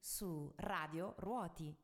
[0.00, 1.76] su Radio Ruoti.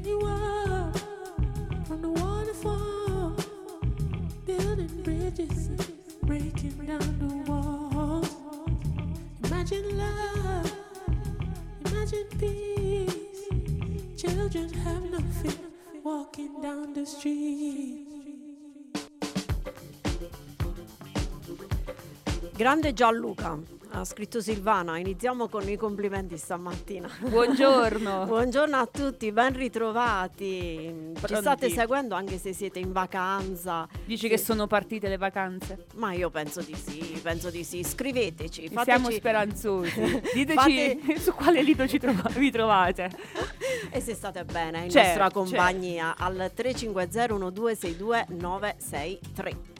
[0.00, 0.16] The
[2.08, 3.34] waterfall,
[4.46, 5.70] building bridges,
[6.22, 8.30] breaking down the walls.
[9.44, 10.72] Imagine love,
[11.84, 13.48] imagine peace.
[14.16, 15.58] Children have nothing
[16.04, 18.06] walking down the street.
[22.56, 23.58] Grande Gianluca,
[23.90, 27.08] ha scritto Silvana, iniziamo con i complimenti stamattina.
[27.20, 28.26] Buongiorno.
[28.26, 31.12] Buongiorno a tutti, ben ritrovati.
[31.14, 31.36] Ci Pronti?
[31.36, 33.88] state seguendo anche se siete in vacanza.
[34.04, 35.86] Dici che sono partite le vacanze?
[35.94, 37.82] Ma io penso di sì, penso di sì.
[37.82, 38.84] Scriveteci, fateci...
[38.84, 40.22] Siamo speranzosi.
[40.34, 43.10] Diteci Fate- su quale ci trova- vi trovate.
[43.90, 49.77] E se state bene in Certo, nostra compagnia al 350 1262 963.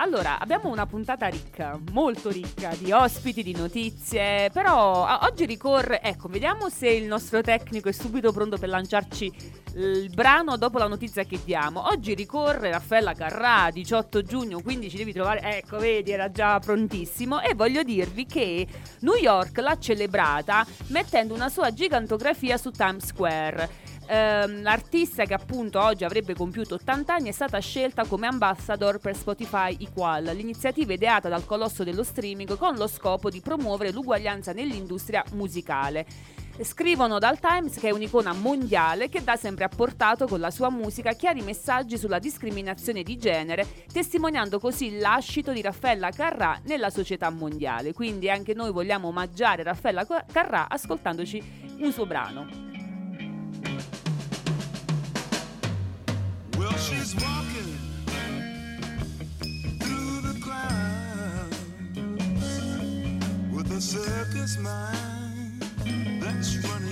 [0.00, 6.28] Allora, abbiamo una puntata ricca, molto ricca di ospiti, di notizie, però oggi ricorre, ecco,
[6.28, 9.32] vediamo se il nostro tecnico è subito pronto per lanciarci
[9.74, 11.88] il brano dopo la notizia che diamo.
[11.88, 17.40] Oggi ricorre Raffaella Carrà, 18 giugno, quindi ci devi trovare, ecco, vedi, era già prontissimo
[17.40, 18.68] e voglio dirvi che
[19.00, 23.86] New York l'ha celebrata mettendo una sua gigantografia su Times Square.
[24.10, 29.14] Ehm, l'artista che appunto oggi avrebbe compiuto 80 anni è stata scelta come ambassador per
[29.14, 35.22] Spotify Equal, l'iniziativa ideata dal colosso dello streaming con lo scopo di promuovere l'uguaglianza nell'industria
[35.32, 36.06] musicale.
[36.62, 40.70] Scrivono dal Times che è un'icona mondiale che da sempre ha portato con la sua
[40.70, 47.28] musica chiari messaggi sulla discriminazione di genere, testimoniando così lascito di Raffaella Carrà nella società
[47.28, 47.92] mondiale.
[47.92, 52.68] Quindi anche noi vogliamo omaggiare Raffaella Carrà ascoltandoci un suo brano.
[63.80, 65.62] Circus mind
[66.20, 66.87] that's running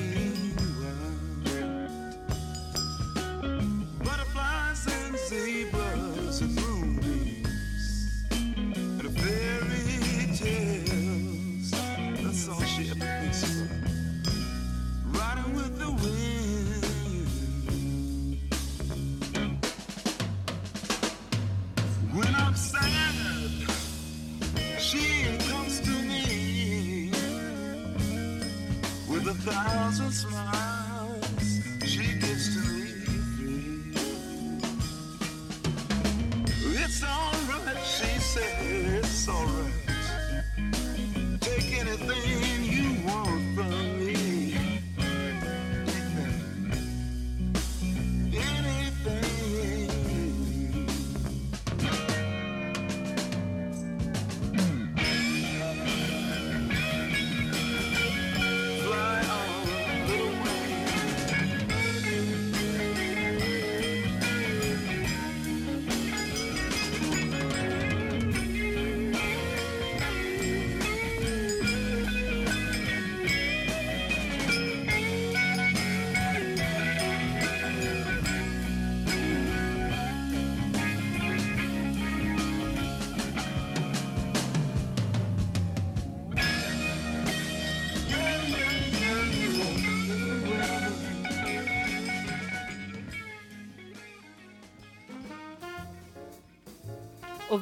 [29.53, 30.36] thousand smiles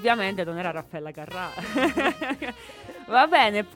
[0.05, 1.49] Ovviamente non era Raffaella Carrà.
[3.09, 3.67] Va bene,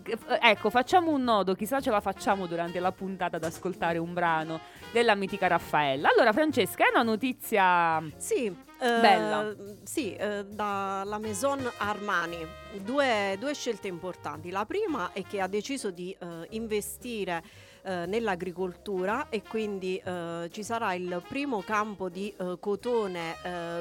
[0.42, 4.60] ecco, facciamo un nodo, chissà ce la facciamo durante la puntata ad ascoltare un brano
[4.92, 6.10] della mitica Raffaella.
[6.10, 9.54] Allora, Francesca, è una notizia Sì, eh, Bella.
[9.84, 12.46] Sì, eh, dalla Maison Armani.
[12.82, 14.50] Due, due scelte importanti.
[14.50, 17.42] La prima è che ha deciso di eh, investire
[17.88, 23.36] eh, nell'agricoltura e quindi eh, ci sarà il primo campo di eh, cotone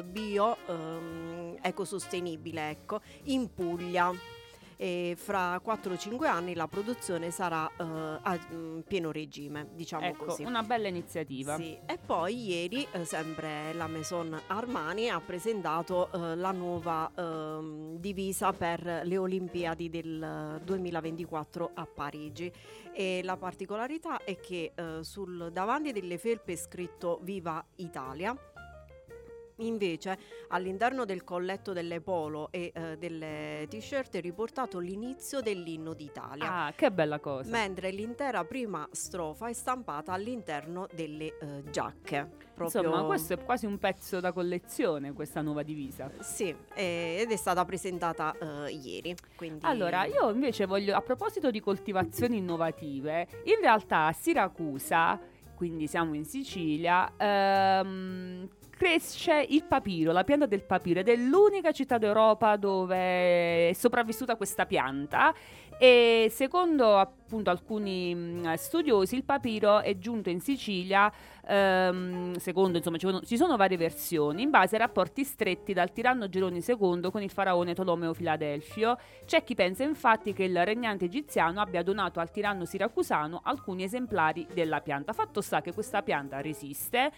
[0.06, 4.37] bio ehm, ecosostenibile ecco, in Puglia.
[4.80, 10.44] E fra 4-5 anni la produzione sarà eh, a mm, pieno regime, diciamo ecco, così.
[10.44, 11.56] una bella iniziativa.
[11.56, 17.98] Sì, e poi ieri eh, sempre la Maison Armani ha presentato eh, la nuova ehm,
[17.98, 22.52] divisa per le Olimpiadi del 2024 a Parigi
[22.94, 28.36] e la particolarità è che eh, sul davanti delle felpe è scritto Viva Italia.
[29.58, 30.18] Invece
[30.50, 36.66] all'interno del colletto delle polo e eh, delle t-shirt è riportato l'inizio dell'inno d'Italia.
[36.66, 37.50] Ah, che bella cosa.
[37.50, 42.46] Mentre l'intera prima strofa è stampata all'interno delle eh, giacche.
[42.54, 42.82] Proprio...
[42.82, 46.12] Insomma, questo è quasi un pezzo da collezione, questa nuova divisa.
[46.20, 49.16] Sì, eh, ed è stata presentata eh, ieri.
[49.36, 49.66] Quindi...
[49.66, 55.20] Allora, io invece voglio, a proposito di coltivazioni innovative, in realtà a Siracusa,
[55.56, 61.72] quindi siamo in Sicilia, ehm, cresce il papiro, la pianta del papiro ed è l'unica
[61.72, 65.34] città d'Europa dove è sopravvissuta questa pianta.
[65.80, 71.12] E secondo appunto alcuni mh, studiosi il papiro è giunto in Sicilia
[71.48, 75.92] ehm, secondo insomma ci sono, ci sono varie versioni in base ai rapporti stretti dal
[75.92, 78.98] tiranno Geroni II con il faraone Tolomeo Filadelfio.
[79.26, 84.48] C'è chi pensa infatti che il regnante egiziano abbia donato al tiranno siracusano alcuni esemplari
[84.54, 85.14] della pianta.
[85.14, 87.12] Fatto sta che questa pianta resiste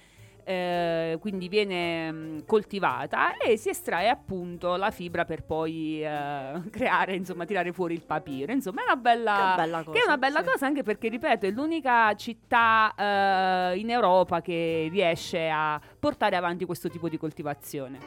[0.50, 7.14] eh, quindi viene mh, coltivata e si estrae appunto la fibra per poi eh, creare,
[7.14, 8.52] insomma, tirare fuori il papiro.
[8.52, 10.00] Insomma, è una bella, Che bella cosa.
[10.00, 10.46] è una bella sì.
[10.50, 16.66] cosa anche perché, ripeto, è l'unica città eh, in Europa che riesce a portare avanti
[16.66, 18.00] questo tipo di coltivazione.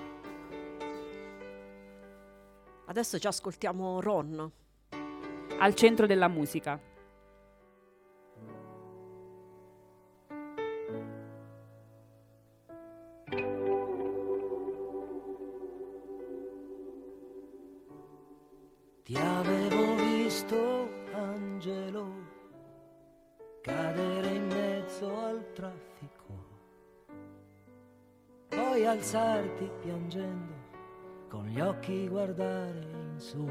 [2.86, 4.50] Adesso ci ascoltiamo Ron.
[5.60, 6.90] Al centro della musica.
[19.12, 22.14] Ti avevo visto, angelo,
[23.60, 26.32] cadere in mezzo al traffico,
[28.48, 30.54] poi alzarti piangendo,
[31.28, 33.46] con gli occhi guardare in su.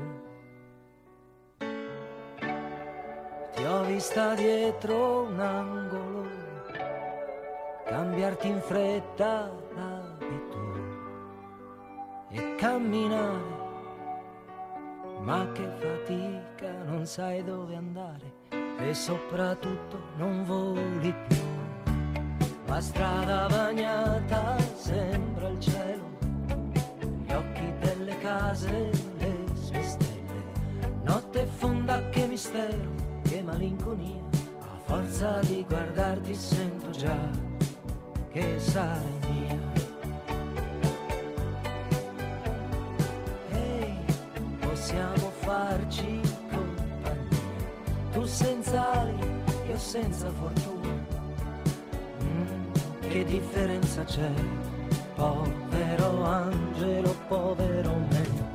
[3.53, 6.25] Ti ho vista dietro un angolo,
[7.85, 10.73] cambiarti in fretta l'abito
[12.31, 13.60] e camminare
[15.21, 18.39] ma che fatica, non sai dove andare
[18.79, 21.37] e soprattutto non voli più.
[22.65, 26.09] La strada bagnata sembra il cielo,
[27.25, 30.43] gli occhi delle case, le sue stelle.
[31.03, 32.89] Notte fonda, che mistero,
[33.23, 34.23] che malinconia,
[34.59, 37.49] a forza di guardarti sento già
[38.31, 39.80] che sarai mia.
[44.91, 46.19] Possiamo farci
[46.49, 47.39] compagnia.
[48.11, 50.89] Tu senza ali, io senza fortuna.
[52.23, 52.71] Mm,
[53.07, 54.29] che differenza c'è?
[55.15, 58.49] Povero angelo, povero me.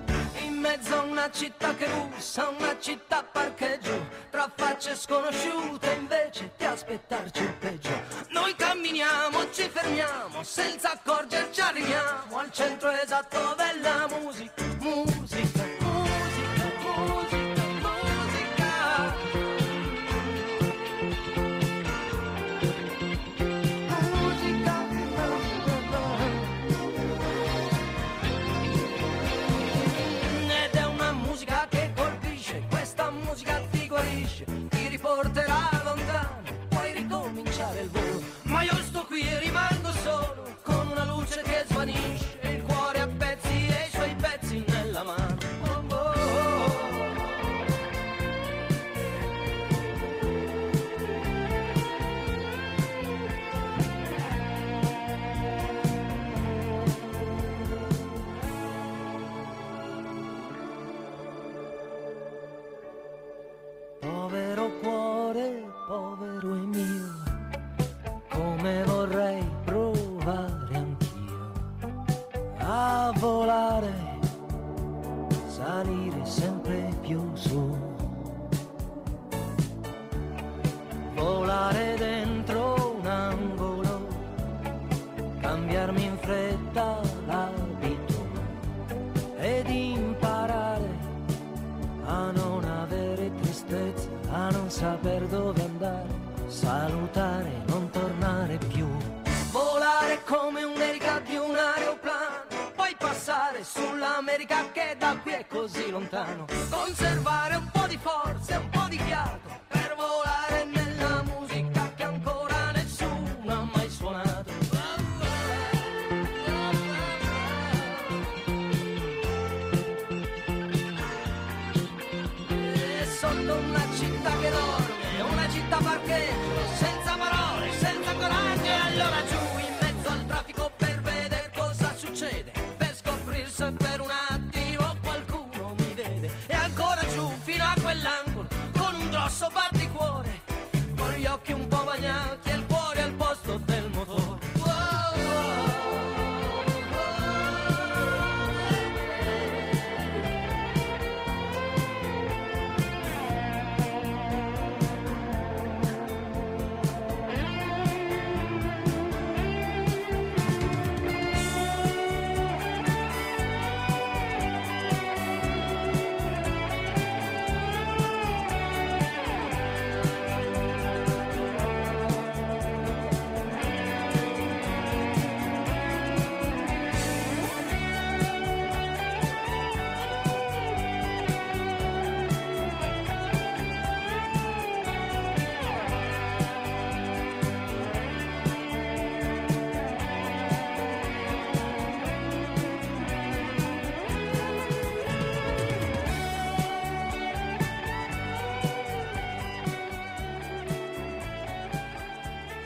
[0.45, 6.65] In mezzo a una città che russa, una città parcheggio, tra facce sconosciute invece di
[6.65, 7.95] aspettarci il peggio.
[8.29, 15.86] Noi camminiamo, ci fermiamo, senza accorgerci arriviamo al centro esatto della musica, musica,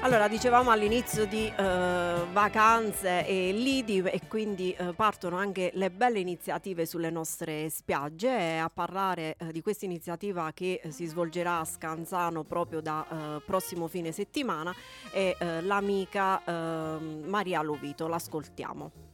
[0.02, 6.18] Allora, dicevamo all'inizio di eh, vacanze e lidi e quindi eh, partono anche le belle
[6.18, 11.58] iniziative sulle nostre spiagge e a parlare eh, di questa iniziativa che eh, si svolgerà
[11.58, 14.74] a Scanzano proprio da eh, prossimo fine settimana
[15.12, 19.09] è eh, l'amica ehm, Maria Lovito, l'ascoltiamo.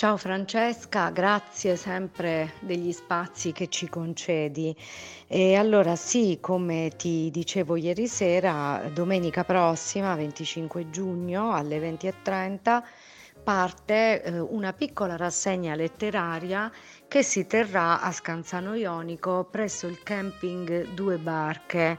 [0.00, 4.74] Ciao Francesca, grazie sempre degli spazi che ci concedi.
[5.26, 12.82] E allora sì, come ti dicevo ieri sera, domenica prossima, 25 giugno alle 20.30,
[13.44, 16.72] parte eh, una piccola rassegna letteraria
[17.06, 21.98] che si terrà a Scanzano Ionico presso il camping Due Barche.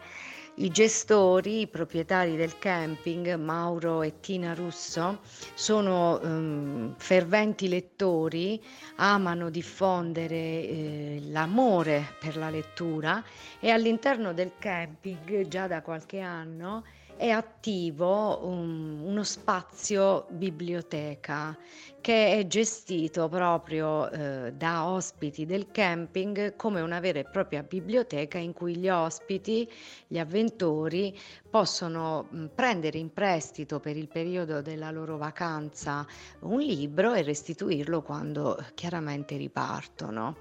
[0.62, 5.22] I gestori, i proprietari del camping, Mauro e Tina Russo,
[5.56, 8.62] sono ehm, ferventi lettori,
[8.98, 13.24] amano diffondere eh, l'amore per la lettura
[13.60, 16.84] e all'interno del camping già da qualche anno
[17.22, 21.56] è attivo um, uno spazio biblioteca
[22.01, 28.40] che è gestito proprio eh, da ospiti del camping come una vera e propria biblioteca
[28.40, 29.70] in cui gli ospiti,
[30.08, 31.16] gli avventori
[31.48, 36.04] possono mh, prendere in prestito per il periodo della loro vacanza
[36.40, 40.38] un libro e restituirlo quando eh, chiaramente ripartono.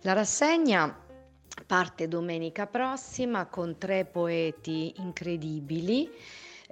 [0.00, 1.03] La rassegna
[1.66, 6.10] parte domenica prossima con tre poeti incredibili.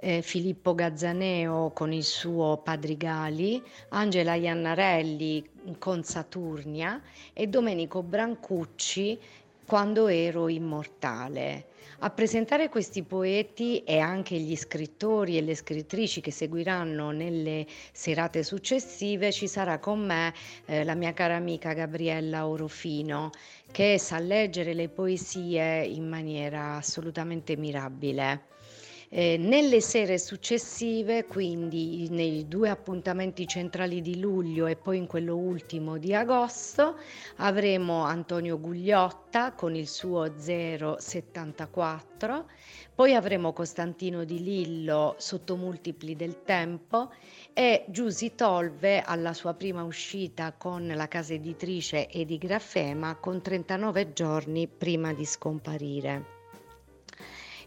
[0.03, 5.49] eh, Filippo Gazzaneo con il suo Padrigali, Angela Iannarelli
[5.79, 9.17] con Saturnia e Domenico Brancucci
[9.65, 11.67] quando ero immortale.
[12.03, 18.43] A presentare questi poeti e anche gli scrittori e le scrittrici che seguiranno nelle serate
[18.43, 20.33] successive ci sarà con me
[20.65, 23.29] eh, la mia cara amica Gabriella Orofino
[23.71, 28.52] che sa leggere le poesie in maniera assolutamente mirabile.
[29.15, 35.35] Eh, nelle sere successive, quindi nei due appuntamenti centrali di luglio e poi in quello
[35.35, 36.97] ultimo di agosto,
[37.35, 42.49] avremo Antonio Gugliotta con il suo 074,
[42.95, 47.13] poi avremo Costantino Di Lillo sotto multipli del tempo
[47.53, 54.67] e Giusy Tolve alla sua prima uscita con la casa editrice Edigrafema con 39 giorni
[54.67, 56.32] prima di scomparire.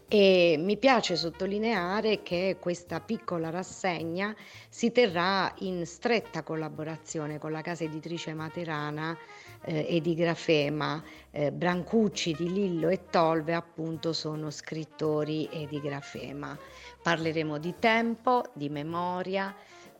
[0.09, 4.33] E mi piace sottolineare che questa piccola rassegna
[4.69, 9.17] si terrà in stretta collaborazione con la casa editrice materana
[9.65, 11.03] eh, Edigrafema.
[11.29, 16.57] Eh, Brancucci di Lillo e Tolve appunto sono scrittori Edigrafema.
[17.03, 19.53] Parleremo di tempo, di memoria,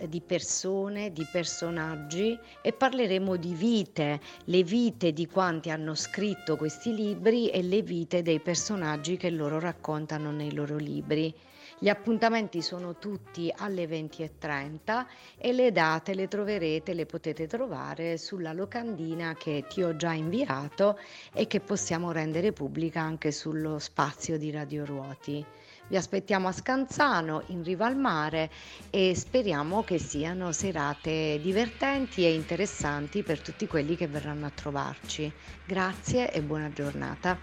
[0.05, 6.93] di persone, di personaggi e parleremo di vite, le vite di quanti hanno scritto questi
[6.93, 11.33] libri e le vite dei personaggi che loro raccontano nei loro libri.
[11.79, 15.05] Gli appuntamenti sono tutti alle 20.30
[15.37, 20.97] e le date le troverete, le potete trovare sulla locandina che ti ho già inviato
[21.31, 25.45] e che possiamo rendere pubblica anche sullo spazio di Radio Ruoti.
[25.89, 28.51] Vi aspettiamo a Scanzano, in riva al mare
[28.89, 35.33] e speriamo che siano serate divertenti e interessanti per tutti quelli che verranno a trovarci.
[35.63, 37.41] Grazie e buona giornata.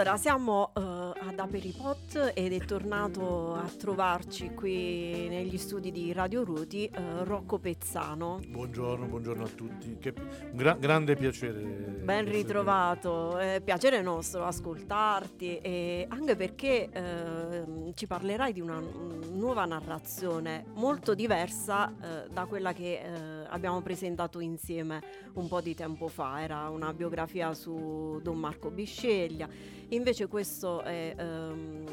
[0.00, 6.42] Allora, siamo eh, ad Aperipot ed è tornato a trovarci qui negli studi di Radio
[6.42, 8.40] Ruti eh, Rocco Pezzano.
[8.48, 9.98] Buongiorno, buongiorno a tutti.
[10.00, 11.60] Che, un gra- grande piacere.
[11.60, 19.66] Ben ritrovato, è piacere nostro ascoltarti e anche perché ehm, ci parlerai di una nuova
[19.66, 25.02] narrazione molto diversa eh, da quella che eh, abbiamo presentato insieme
[25.34, 29.48] un po' di tempo fa, era una biografia su Don Marco Bisceglia,
[29.88, 31.84] invece questo è ehm,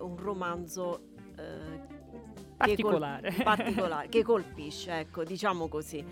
[0.00, 2.00] un romanzo eh,
[2.56, 3.32] che col- Particolare.
[3.42, 6.04] particolare, che colpisce, ecco, diciamo così.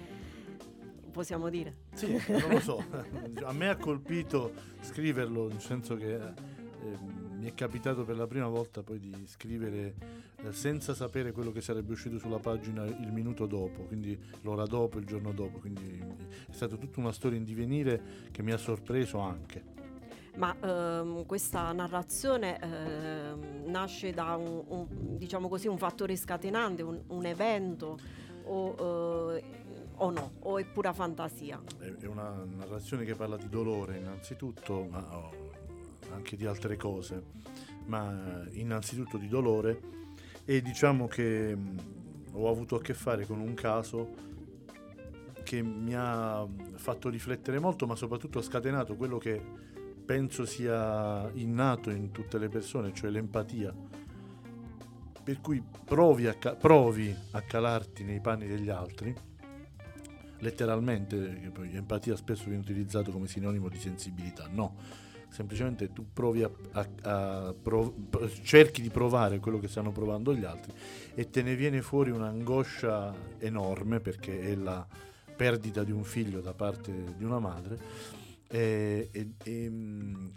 [1.11, 1.77] Possiamo dire?
[1.95, 2.85] Sì, non lo so.
[3.43, 6.99] A me ha colpito scriverlo, nel senso che eh,
[7.41, 9.95] mi è capitato per la prima volta poi di scrivere
[10.37, 14.99] eh, senza sapere quello che sarebbe uscito sulla pagina il minuto dopo, quindi l'ora dopo,
[14.99, 15.59] il giorno dopo.
[15.59, 16.05] Quindi
[16.49, 19.79] è stata tutta una storia in divenire che mi ha sorpreso anche.
[20.37, 27.01] Ma ehm, questa narrazione ehm, nasce da un, un- diciamo così, un fattore scatenante, un,
[27.07, 27.99] un evento
[28.45, 29.45] o, eh,
[29.95, 31.59] o no, o è pura fantasia?
[31.79, 35.50] È una narrazione che parla di dolore innanzitutto, ma oh,
[36.13, 37.23] anche di altre cose,
[37.87, 39.81] ma innanzitutto di dolore
[40.45, 41.77] e diciamo che mh,
[42.33, 44.29] ho avuto a che fare con un caso
[45.43, 49.41] che mi ha fatto riflettere molto, ma soprattutto ha scatenato quello che
[50.05, 53.75] penso sia innato in tutte le persone, cioè l'empatia.
[55.23, 59.15] Per cui provi a, ca- provi a calarti nei panni degli altri,
[60.39, 64.75] letteralmente, empatia spesso viene utilizzato come sinonimo di sensibilità, no,
[65.31, 70.45] semplicemente tu provi a, a- a prov- cerchi di provare quello che stanno provando gli
[70.45, 70.73] altri
[71.15, 74.87] e te ne viene fuori un'angoscia enorme perché è la
[75.37, 77.79] perdita di un figlio da parte di una madre
[78.49, 79.65] e, e- e,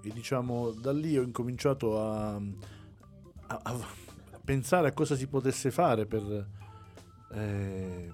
[0.02, 3.88] e diciamo da lì ho incominciato a, a- a
[4.44, 6.48] pensare a cosa si potesse fare per
[7.34, 8.12] eh,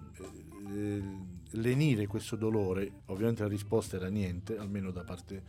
[0.72, 1.04] eh,
[1.52, 2.92] lenire questo dolore.
[3.08, 5.44] Ovviamente la risposta era niente, almeno da parte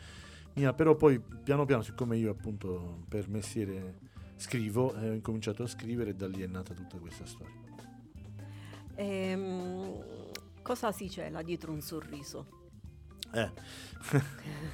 [0.55, 3.99] mia, però poi piano piano, siccome io appunto per mestiere
[4.37, 7.59] scrivo, eh, ho incominciato a scrivere e da lì è nata tutta questa storia.
[8.95, 10.03] Ehm,
[10.63, 12.47] cosa si cela dietro un sorriso?
[13.33, 13.51] Eh.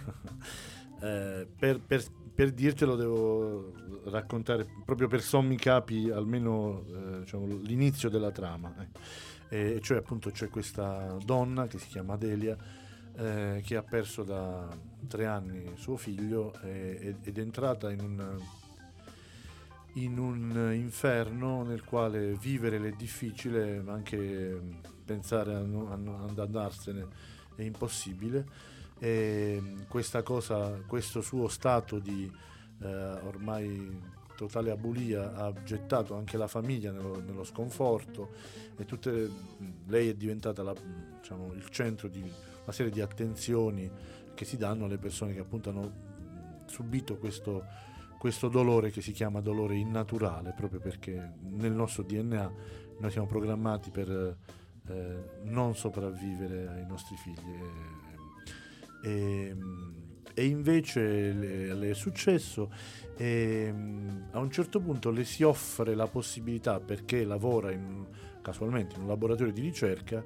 [0.98, 3.70] Eh, per, per- per dirtelo devo
[4.06, 8.74] raccontare proprio per sommi capi almeno eh, diciamo, l'inizio della trama.
[9.50, 9.74] eh.
[9.74, 12.56] E cioè appunto c'è questa donna che si chiama Adelia
[13.16, 14.68] eh, che ha perso da
[15.08, 18.38] tre anni suo figlio eh, ed- è entrata in un,
[19.94, 24.60] in un inferno nel quale vivere è difficile, ma anche
[25.04, 27.06] pensare a no- a no- ad andarsene
[27.54, 28.74] è impossibile.
[28.98, 32.30] E questa cosa, questo suo stato di
[32.82, 38.32] eh, ormai totale abulia ha gettato anche la famiglia nello, nello sconforto
[38.76, 39.30] e tutte le-
[39.86, 40.74] lei è diventata la-
[41.18, 42.22] diciamo, il centro di
[42.66, 43.88] una serie di attenzioni
[44.34, 47.64] che si danno alle persone che appunto hanno subito questo,
[48.18, 52.52] questo dolore che si chiama dolore innaturale proprio perché nel nostro DNA
[52.98, 54.36] noi siamo programmati per
[54.88, 57.54] eh, non sopravvivere ai nostri figli.
[59.02, 59.56] E, e-
[60.38, 62.70] e invece le, le è successo
[63.16, 68.04] e mm, a un certo punto le si offre la possibilità perché lavora in-
[68.42, 70.22] casualmente in un laboratorio di ricerca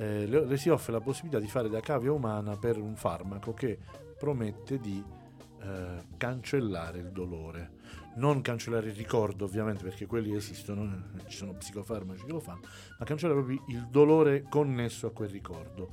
[0.00, 3.78] eh, le, si offre la possibilità di fare da cavia umana per un farmaco che
[4.18, 5.04] promette di
[5.62, 7.78] eh, cancellare il dolore
[8.14, 12.62] non cancellare il ricordo ovviamente perché quelli esistono eh, ci sono psicofarmaci che lo fanno
[12.98, 15.90] ma cancellare proprio il dolore connesso a quel ricordo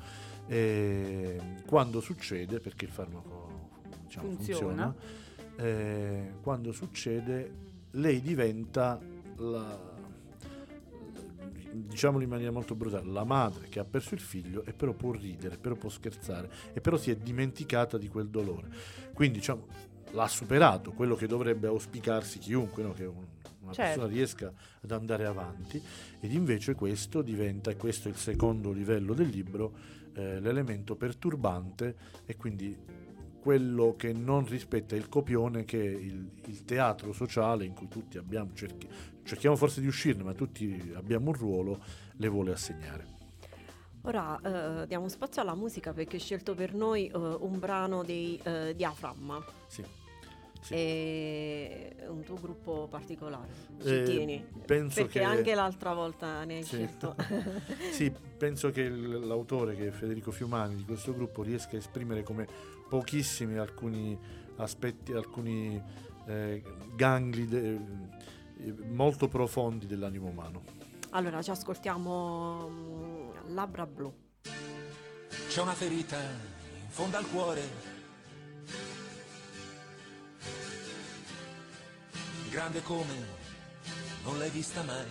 [0.47, 3.69] e quando succede perché il farmaco
[4.05, 4.93] diciamo, Funziona.
[4.93, 4.95] funziona,
[5.57, 8.97] eh, quando succede lei diventa
[9.35, 9.95] la
[11.85, 15.11] diciamolo in maniera molto brutale la madre che ha perso il figlio e però può
[15.11, 18.69] ridere però può scherzare e però si è dimenticata di quel dolore
[19.13, 19.67] quindi diciamo
[20.11, 22.93] l'ha superato quello che dovrebbe auspicarsi chiunque no?
[22.93, 23.25] che un-
[23.61, 23.99] una Certo.
[23.99, 25.81] persona riesca ad andare avanti
[26.21, 29.73] ed invece questo diventa e questo è il secondo livello del libro
[30.13, 32.75] eh, l'elemento perturbante e quindi
[33.39, 38.17] quello che non rispetta il copione che è il, il teatro sociale in cui tutti
[38.17, 38.87] abbiamo cerchi-
[39.23, 41.79] cerchiamo forse di uscirne ma tutti abbiamo un ruolo
[42.17, 43.15] le vuole assegnare
[44.03, 48.39] Ora eh, diamo spazio alla musica perché hai scelto per noi eh, un brano dei
[48.43, 49.43] eh, Diaframma.
[49.67, 49.83] sì.
[50.61, 50.73] Sì.
[50.73, 53.47] E un tuo gruppo particolare.
[53.81, 54.45] Ci Eh, tieni?
[54.65, 56.75] penso perché che- anche l'altra volta ne hai Sì.
[56.77, 57.15] scelto.
[57.91, 62.47] Sì, penso che l'autore, che è Federico Fiumani, di questo gruppo riesca a esprimere come
[62.89, 64.17] pochissimi alcuni
[64.57, 65.81] aspetti, alcuni
[66.27, 66.63] eh,
[66.95, 67.79] gangli de-
[68.89, 70.63] molto profondi dell'animo umano.
[71.11, 74.13] allora ci ascoltiamo mm, Labbra Blu.
[75.47, 77.61] C'è una ferita in fondo al cuore.
[82.49, 83.13] Grande come
[84.23, 85.05] non l'hai vista mai.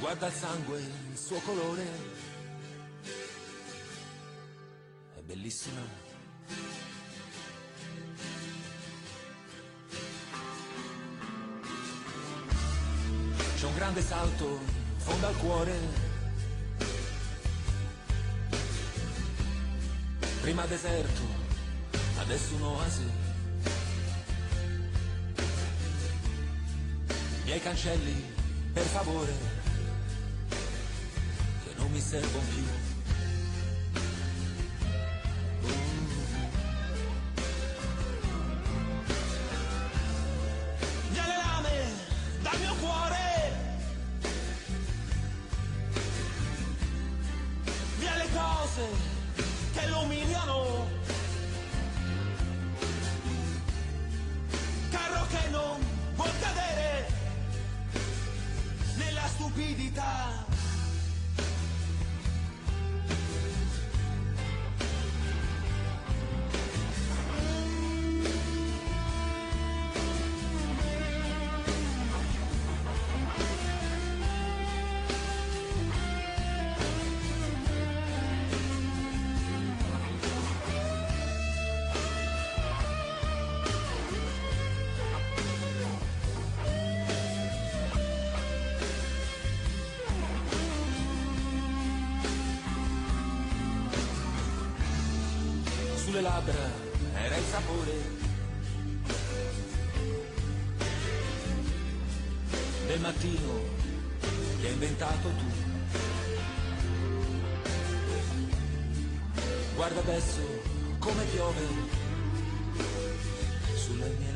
[0.00, 2.21] Guarda il sangue, il suo colore.
[5.32, 5.80] Bellissima.
[13.56, 15.78] C'è un grande salto in fondo al cuore.
[20.42, 21.22] Prima deserto,
[22.18, 23.10] adesso un'oasi.
[27.44, 28.24] Miei cancelli,
[28.72, 29.32] per favore,
[31.64, 32.81] che non mi servono più.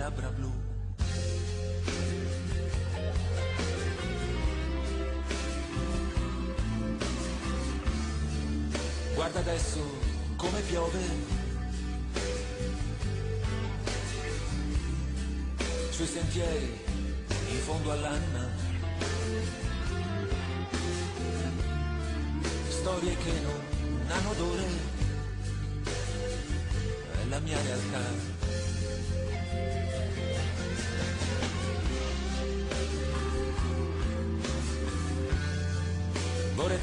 [0.07, 0.53] Labbra blu.
[9.15, 9.81] Guarda adesso
[10.37, 11.01] come piove
[15.91, 16.85] sui sentieri
[17.51, 18.49] in fondo all'anima.
[22.69, 24.67] Storie che non hanno odore,
[25.83, 28.36] è la mia realtà.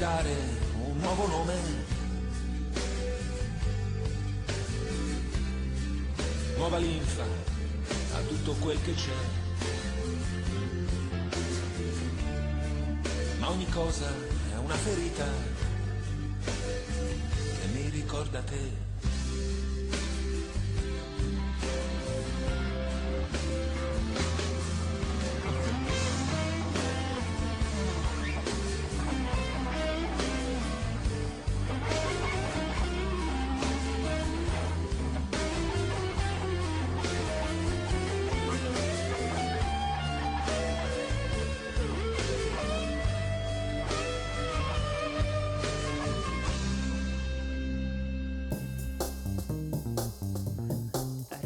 [0.04, 0.36] Dare
[0.86, 1.54] un nuovo nome
[6.58, 9.14] nuova linfa a tutto quel che c'è.
[13.38, 14.06] Ma ogni cosa
[14.52, 15.24] è una ferita
[17.60, 19.13] che mi ricorda te.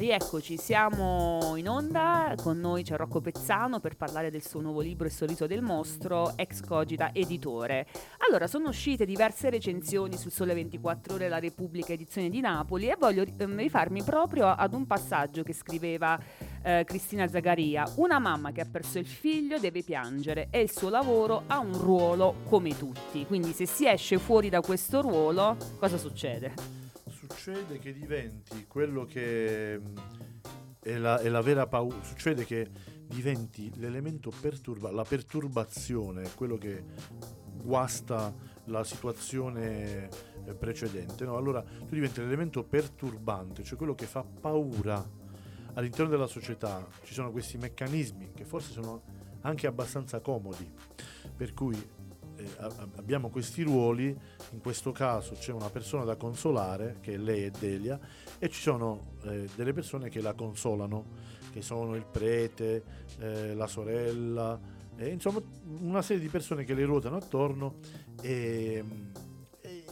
[0.08, 5.06] Rieccoci, siamo in onda, con noi c'è Rocco Pezzano per parlare del suo nuovo libro
[5.06, 7.86] Il sorriso del mostro, ex cogita editore.
[8.26, 12.96] Allora, sono uscite diverse recensioni sul Sole 24 Ore, la Repubblica edizione di Napoli e
[12.98, 16.18] voglio ehm, rifarmi proprio ad un passaggio che scriveva
[16.62, 17.86] eh, Cristina Zagaria.
[17.96, 21.78] Una mamma che ha perso il figlio deve piangere e il suo lavoro ha un
[21.78, 23.26] ruolo come tutti.
[23.26, 26.77] Quindi se si esce fuori da questo ruolo, cosa succede?
[27.28, 29.92] Succede che diventi quello che mh,
[30.80, 32.02] è la, è la vera paura.
[32.02, 32.68] Succede che
[33.06, 36.84] diventi l'elemento perturba, la perturbazione, quello che
[37.62, 40.08] guasta la situazione
[40.46, 41.24] eh, precedente.
[41.24, 41.36] no?
[41.36, 45.06] Allora tu diventi l'elemento perturbante, cioè quello che fa paura
[45.74, 46.86] all'interno della società.
[47.02, 49.02] Ci sono questi meccanismi che forse sono
[49.42, 50.68] anche abbastanza comodi,
[51.36, 51.76] per cui
[52.38, 52.46] eh,
[52.96, 54.06] abbiamo questi ruoli,
[54.52, 57.98] in questo caso c'è una persona da consolare, che lei è Delia,
[58.38, 61.04] e ci sono eh, delle persone che la consolano,
[61.52, 62.82] che sono il prete,
[63.18, 64.58] eh, la sorella,
[64.98, 65.40] insomma
[65.80, 67.76] una serie di persone che le ruotano attorno
[68.20, 68.84] e,
[69.60, 69.84] e-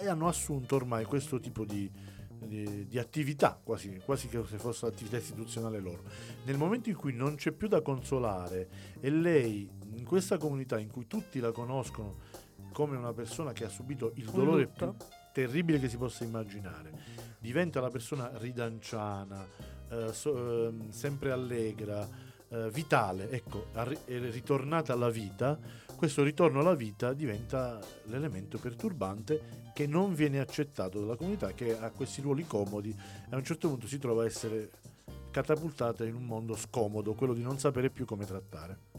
[0.00, 1.90] e hanno assunto ormai questo tipo di,
[2.38, 6.02] di- di attività, quasi, quasi che se fosse l'attività istituzionale loro.
[6.44, 8.68] Nel momento in cui non c'è più da consolare
[9.00, 12.30] e lei in questa comunità in cui tutti la conoscono
[12.72, 14.94] come una persona che ha subito il dolore più
[15.32, 16.92] terribile che si possa immaginare,
[17.38, 19.46] diventa la persona ridanciana,
[19.90, 22.06] eh, so- ehm, sempre allegra,
[22.48, 25.58] eh, vitale, ecco, arri- è ritornata alla vita,
[25.96, 31.90] questo ritorno alla vita diventa l'elemento perturbante che non viene accettato dalla comunità che ha
[31.90, 34.70] questi ruoli comodi e a un certo punto si trova a essere
[35.30, 38.90] catapultata in un mondo scomodo, quello di non sapere più come trattare.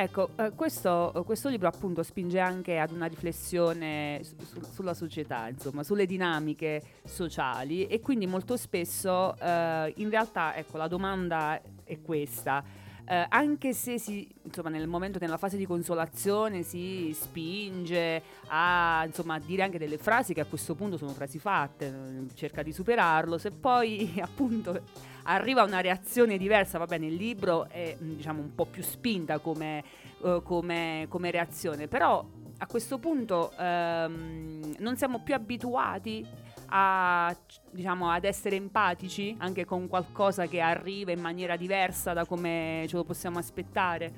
[0.00, 5.48] Ecco, eh, questo, questo libro appunto spinge anche ad una riflessione su- su- sulla società,
[5.48, 12.00] insomma, sulle dinamiche sociali e quindi molto spesso eh, in realtà ecco, la domanda è
[12.00, 12.62] questa.
[13.10, 19.40] Eh, anche se si, insomma, nel momento, nella fase di consolazione si spinge a insomma,
[19.40, 23.36] dire anche delle frasi che a questo punto sono frasi fatte, eh, cerca di superarlo,
[23.36, 24.80] se poi appunto
[25.28, 29.84] arriva una reazione diversa, vabbè nel libro è mh, diciamo un po' più spinta come,
[30.24, 32.24] eh, come- come reazione, però
[32.60, 36.26] a questo punto ehm, non siamo più abituati
[36.70, 37.34] a,
[37.70, 42.96] diciamo, ad essere empatici anche con qualcosa che arriva in maniera diversa da come ce
[42.96, 44.12] lo possiamo aspettare.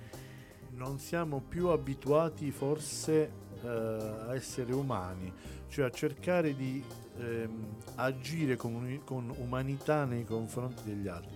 [0.71, 3.31] non siamo più abituati forse
[3.63, 5.31] eh, a essere umani,
[5.71, 6.85] cioè a cercare di
[7.19, 11.35] ehm, agire con, con umanità nei confronti degli altri,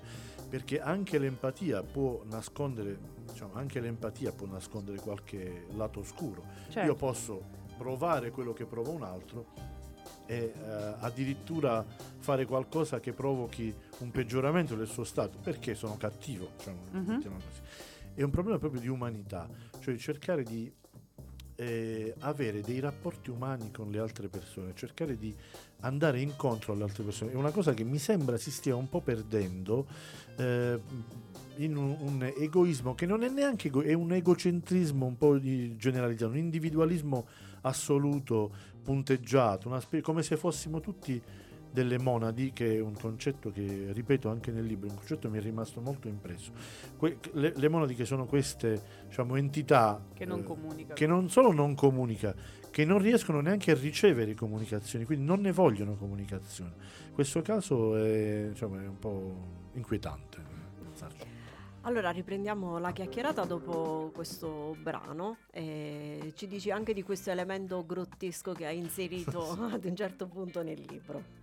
[0.49, 2.99] perché anche l'empatia può nascondere,
[3.31, 6.45] diciamo, anche l'empatia può nascondere qualche lato oscuro.
[6.69, 6.81] Certo.
[6.87, 7.43] Io posso
[7.79, 9.47] provare quello che prova un altro
[10.27, 11.85] e eh, addirittura
[12.19, 17.23] fare qualcosa che provochi un peggioramento del suo stato perché sono cattivo, diciamo, Mhm.
[17.23, 17.61] così.
[18.15, 19.49] È un problema proprio di umanità,
[19.81, 20.73] cioè cercare di
[21.57, 25.35] eh, avere dei rapporti umani con le altre persone, cercare di
[25.81, 27.33] andare incontro alle altre persone.
[27.33, 29.87] È una cosa che mi sembra si stia un po' perdendo
[30.37, 30.81] eh,
[31.57, 36.33] in un, un egoismo che non è neanche ego- è un egocentrismo un po' generalizzato,
[36.33, 37.27] un individualismo
[37.63, 41.21] assoluto, punteggiato, spe- come se fossimo tutti
[41.75, 45.39] delle monadi, che è un concetto che ripeto anche nel libro, un concetto che mi
[45.39, 46.53] è rimasto molto impresso.
[46.97, 50.95] Que- le, le monadi che sono queste diciamo, entità Che non eh, comunica.
[50.95, 52.33] che non solo non comunica,
[52.71, 56.71] che non riescono neanche a ricevere comunicazioni, quindi non ne vogliono comunicazione.
[57.13, 59.35] Questo caso è, diciamo, è un po'
[59.73, 60.39] inquietante.
[60.81, 61.27] pensarci.
[61.87, 68.53] Allora riprendiamo la chiacchierata dopo questo brano e ci dici anche di questo elemento grottesco
[68.53, 71.43] che hai inserito ad un certo punto nel libro.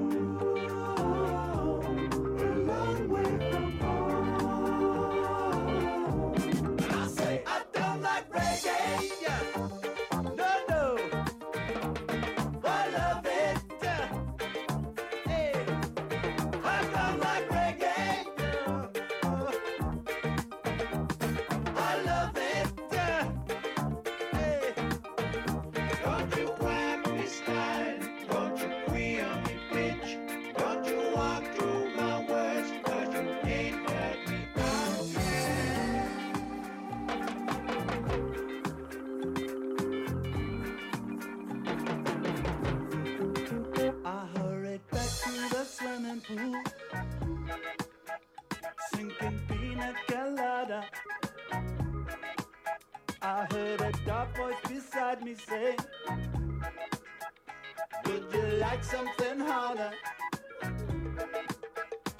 [58.05, 59.91] Would you like something harder?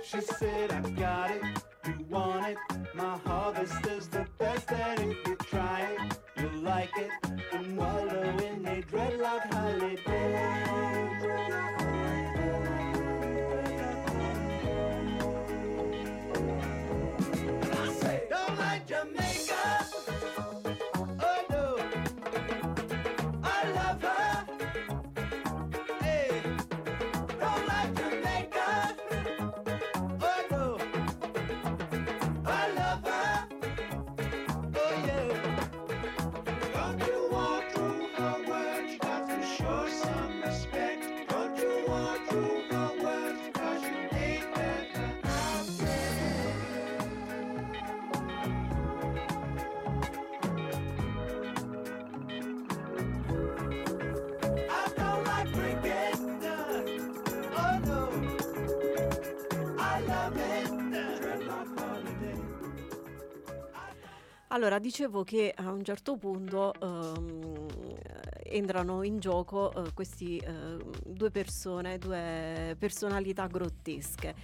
[0.04, 1.44] She said, I got it,
[1.86, 2.58] you want it.
[2.94, 4.01] My harvest is
[64.54, 67.68] Allora, dicevo che a un certo punto ehm,
[68.43, 74.36] entrano in gioco eh, questi eh, due persone, due personalità grottesche.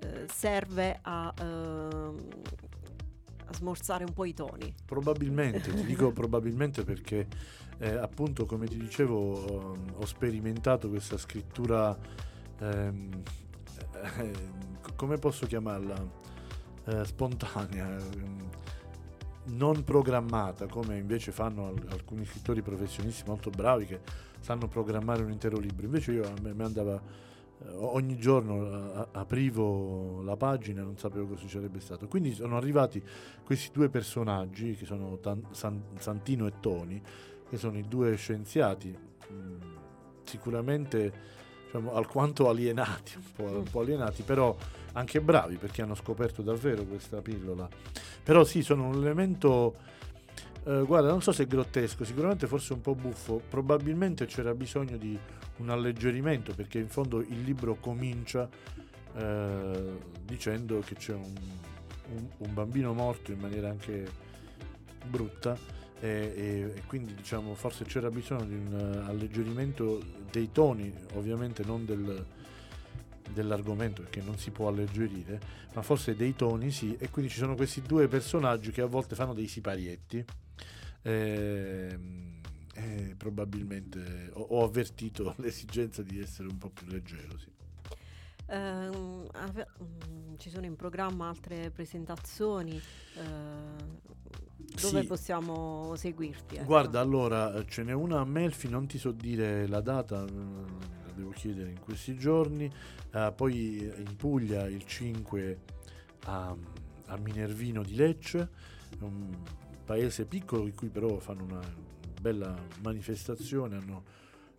[0.00, 2.16] Eh, serve a, ehm,
[3.44, 4.74] a smorzare un po' i toni.
[4.84, 7.28] Probabilmente, ti dico probabilmente perché
[7.78, 11.96] eh, appunto come ti dicevo ehm, ho sperimentato questa scrittura,
[12.58, 13.22] ehm,
[14.18, 14.32] eh,
[14.96, 16.32] come posso chiamarla?
[16.86, 18.48] Eh, spontanea, ehm,
[19.46, 24.00] non programmata come invece fanno al- alcuni scrittori professionisti molto bravi che
[24.40, 25.84] sanno programmare un intero libro.
[25.84, 31.26] Invece io a me, andava eh, ogni giorno eh, aprivo la pagina e non sapevo
[31.26, 32.08] cosa sarebbe stato.
[32.08, 33.02] Quindi sono arrivati
[33.44, 35.18] questi due personaggi che sono
[35.52, 37.02] Santino e Toni,
[37.48, 39.34] che sono i due scienziati mh,
[40.24, 41.42] sicuramente
[41.74, 44.56] diciamo, alquanto alienati, un po', un po' alienati, però
[44.92, 47.68] anche bravi perché hanno scoperto davvero questa pillola.
[48.22, 49.74] Però sì, sono un elemento,
[50.64, 54.96] eh, guarda, non so se è grottesco, sicuramente forse un po' buffo, probabilmente c'era bisogno
[54.96, 55.18] di
[55.56, 58.48] un alleggerimento perché in fondo il libro comincia
[59.16, 61.32] eh, dicendo che c'è un,
[62.14, 64.04] un- un bambino morto in maniera anche
[65.06, 65.56] brutta
[66.00, 68.74] e, e- quindi diciamo forse c'era bisogno di un
[69.04, 72.24] eh, alleggerimento dei toni, ovviamente non del,
[73.32, 75.40] dell'argomento perché non si può alleggerire,
[75.74, 79.14] ma forse dei toni sì, e quindi ci sono questi due personaggi che a volte
[79.14, 80.24] fanno dei siparietti.
[81.02, 82.32] ehm,
[82.76, 87.38] E, probabilmente ho, ho avvertito l'esigenza di essere un po' più leggero.
[87.38, 87.53] Sì.
[88.46, 93.22] Ave- mm, ci sono in programma altre presentazioni eh,
[94.80, 95.06] dove Sì.
[95.06, 96.56] possiamo seguirti?
[96.56, 96.64] ecco?
[96.66, 100.64] Guarda, allora eh, ce n'è una a Melfi, non ti so dire la data, mm,
[101.06, 102.70] la devo chiedere in questi giorni.
[103.12, 105.58] eh, poi in Puglia il 5
[106.24, 106.54] a,
[107.06, 108.48] a Minervino di Lecce,
[109.00, 109.30] un
[109.84, 111.60] paese piccolo in cui però fanno una
[112.20, 114.02] bella manifestazione, hanno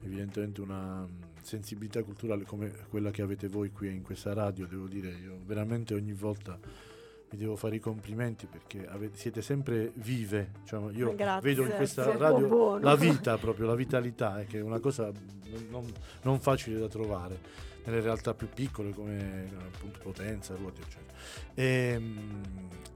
[0.03, 4.87] evidentemente una mm, sensibilità culturale come quella che avete voi qui in questa radio, devo
[4.87, 6.57] dire, io veramente ogni volta
[7.29, 11.75] vi devo fare i complimenti perché avete- siete sempre vive, diciamo, io Grazie, vedo in
[11.75, 12.83] questa radio buono.
[12.83, 15.11] la vita proprio, la vitalità, eh, che è una cosa
[15.69, 15.91] non,
[16.23, 21.17] non facile da trovare nelle realtà più piccole come appunto Potenza, Ruoti, eccetera.
[21.53, 22.43] Ehm,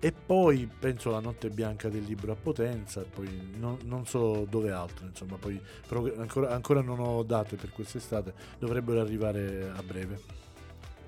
[0.01, 4.45] E, poi penso la notte bianca del libro a Potenza, e poi non, non so
[4.49, 5.61] dove altro, insomma, poi
[6.17, 10.21] ancora, ancora non ho date per quest'estate, dovrebbero arrivare a breve.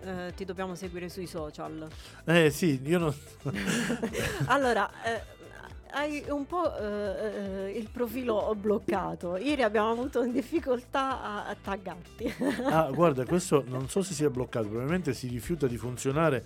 [0.03, 1.87] Eh, ti dobbiamo seguire sui social.
[2.25, 3.15] Eh sì, io non...
[4.47, 5.23] allora, eh,
[5.91, 9.37] hai un po' eh, eh, il profilo bloccato.
[9.37, 12.33] Ieri abbiamo avuto difficoltà a, a taggarti.
[12.65, 16.43] Ah, guarda, questo non so se sia bloccato, probabilmente si rifiuta di funzionare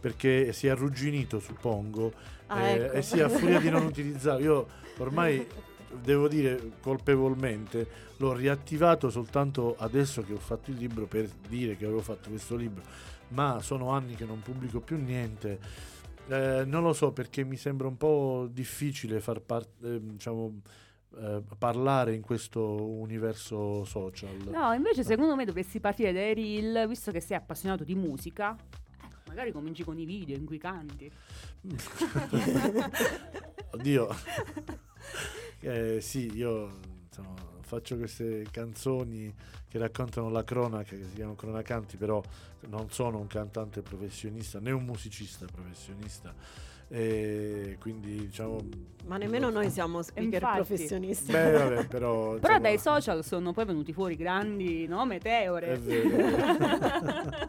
[0.00, 2.92] perché si è arrugginito, suppongo, Ah, eh, ecco.
[2.92, 4.44] e sì, a furia di non utilizzarlo.
[4.44, 4.66] Io
[4.98, 5.44] ormai
[5.90, 11.84] devo dire colpevolmente l'ho riattivato soltanto adesso che ho fatto il libro per dire che
[11.84, 12.82] avevo fatto questo libro,
[13.28, 15.58] ma sono anni che non pubblico più niente.
[16.28, 20.60] Eh, non lo so perché mi sembra un po' difficile far parte, diciamo,
[21.18, 24.36] eh, parlare in questo universo social.
[24.50, 28.56] No, invece secondo me dovresti partire dai reel, visto che sei appassionato di musica.
[28.56, 31.10] eh, Magari cominci con i video in cui canti.
[33.72, 34.08] Oddio.
[35.60, 37.34] Eh, sì, io insomma,
[37.66, 39.34] faccio queste canzoni
[39.68, 42.22] che raccontano la cronaca, che si chiamano cronacanti, però
[42.68, 46.32] non sono un cantante professionista né un musicista professionista.
[46.88, 48.60] E quindi diciamo
[49.06, 50.54] Ma nemmeno noi siamo speaker Infatti.
[50.54, 51.32] professionisti.
[51.32, 55.72] beh vabbè però Però dai social sono poi venuti fuori grandi no, meteore.
[55.72, 56.16] È vero.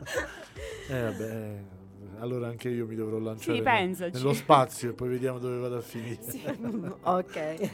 [0.89, 1.63] eh vabbè eh,
[2.20, 5.82] allora anche io mi dovrò lanciare Sì, nello spazio e poi vediamo dove vado a
[5.82, 6.41] finire Sì,
[7.01, 7.70] ok.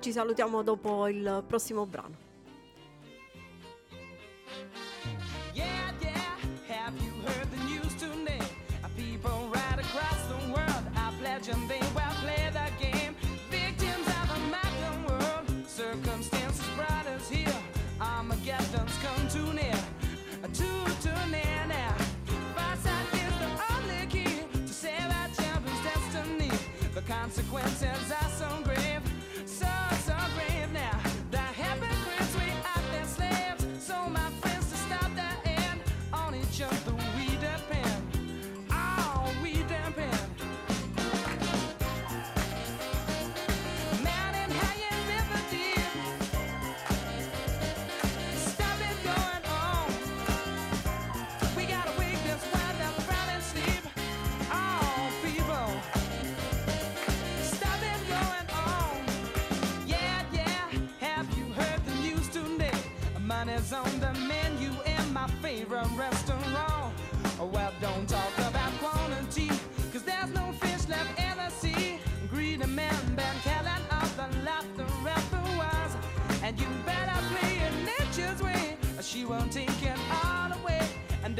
[0.00, 2.16] Ci salutiamo dopo il prossimo brano.
[5.54, 5.66] Yeah,
[6.00, 6.14] yeah,
[6.68, 8.38] have you heard the news today?
[8.84, 13.14] Uh, People right across the world are pledging they will play the game.
[13.50, 17.52] Victims of a modern world, circumstances brought us here.
[18.00, 19.74] Armageddon's come too near,
[20.54, 21.94] too, too near now.
[22.54, 26.50] Foresight is the only key to save our champion's destiny.
[26.94, 28.12] The consequences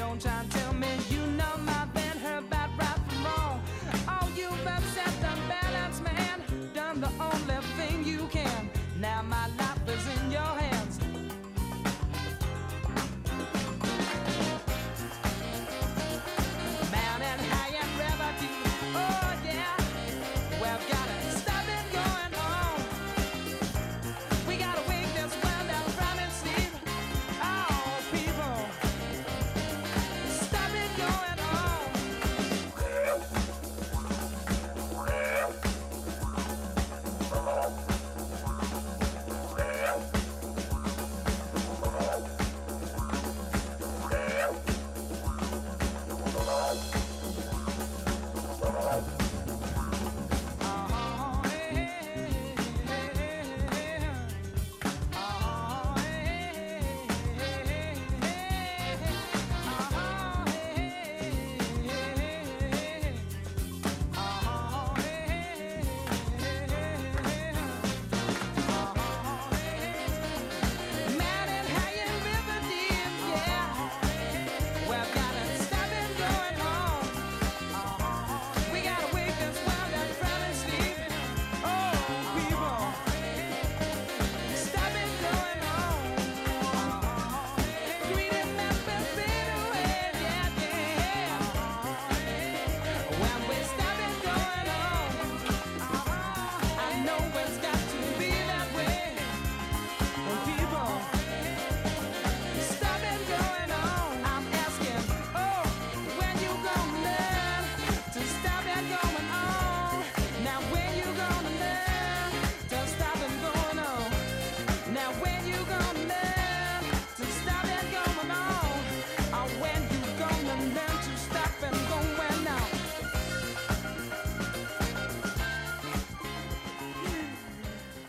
[0.09, 0.67] don't try and tell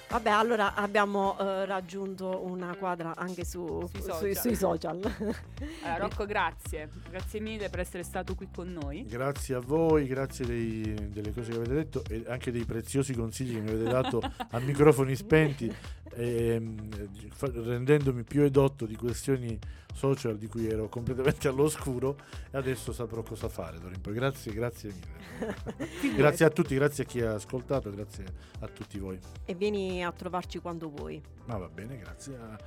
[0.09, 4.35] Vabbè, allora abbiamo eh, raggiunto una quadra anche su- Sui sui, social.
[4.35, 4.99] sui social.
[5.83, 6.89] Allora, Rocco, grazie.
[7.09, 9.05] Grazie mille per essere stato qui con noi.
[9.05, 13.53] Grazie a voi, grazie dei- delle cose che avete detto e anche dei preziosi consigli
[13.53, 15.71] che mi avete dato a microfoni spenti,
[16.19, 16.89] ehm,
[17.31, 19.57] fa- rendendomi più edotto di questioni
[19.93, 22.17] social di cui ero completamente all'oscuro
[22.51, 24.13] e adesso saprò cosa fare poi.
[24.13, 26.15] Grazie, grazie mille.
[26.15, 28.25] grazie a tutti, grazie a chi ha ascoltato, grazie
[28.59, 29.17] a tutti voi.
[29.45, 31.21] e vieni a trovarci quando vuoi.
[31.45, 32.35] Ma va bene, grazie.
[32.35, 32.57] a-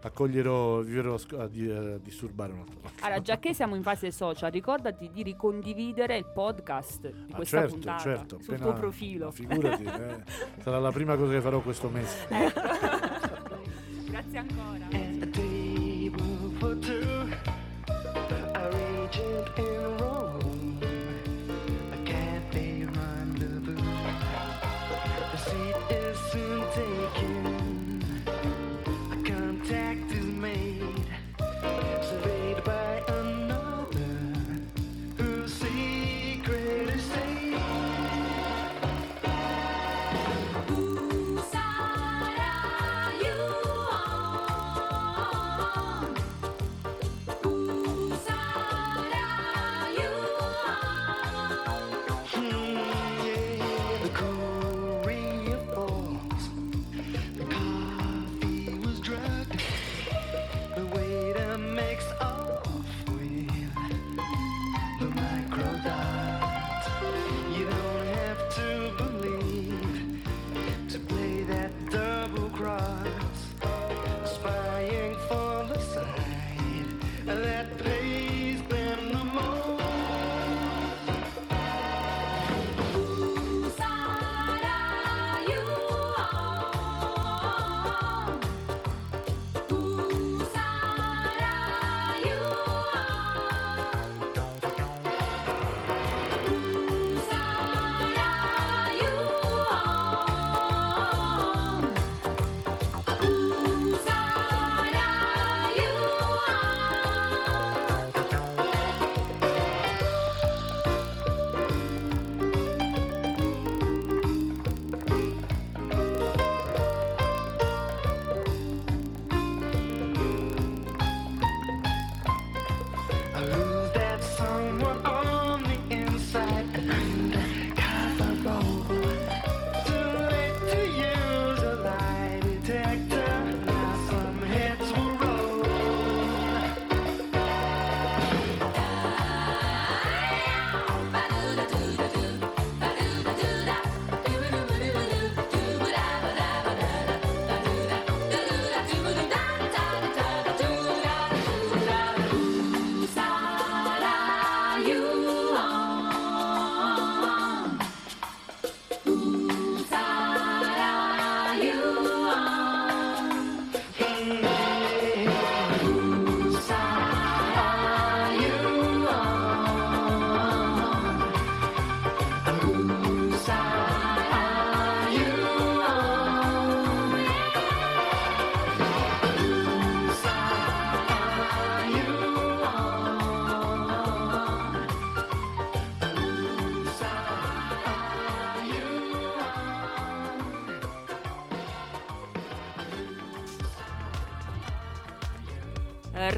[0.00, 1.48] Accoglierò, vi verrò a,
[1.98, 2.78] disturbare un altro.
[3.00, 7.58] Allora, già che siamo in fase social, ricordati di ricondividere il podcast di Ah, questa
[7.60, 9.30] certo, puntata certo, sul appena- tuo profilo.
[9.32, 10.22] figurati, eh,
[10.62, 12.26] sarà la prima cosa che farò questo mese.
[14.08, 14.86] Grazie ancora.
[14.86, 17.26] A table for two,
[19.56, 19.97] in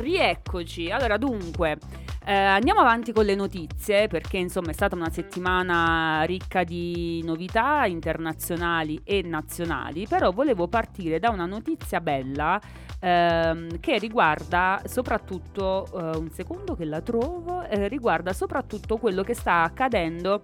[0.01, 0.91] rieccoci.
[0.91, 1.79] Allora, dunque,
[2.25, 7.87] eh, andiamo avanti con le notizie perché insomma è stata una settimana ricca di novità
[7.87, 12.61] internazionali e nazionali, però volevo partire da una notizia bella
[13.01, 19.35] ehm, che riguarda soprattutto, eh, un secondo che la trovo, eh, riguarda soprattutto quello che
[19.35, 20.43] sta accadendo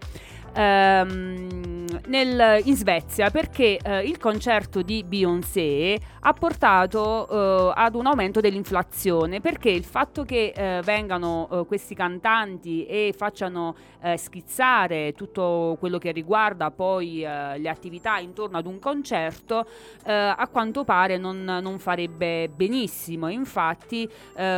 [0.54, 8.07] ehm, nel- in Svezia perché eh, il concerto di Beyoncé ha portato eh, ad un
[8.07, 15.12] aumento dell'inflazione perché il fatto che eh, vengano eh, questi cantanti e facciano eh, schizzare
[15.12, 19.66] tutto quello che riguarda poi eh, le attività intorno ad un concerto
[20.07, 23.28] a quanto pare non, non farebbe benissimo.
[23.28, 24.09] Infatti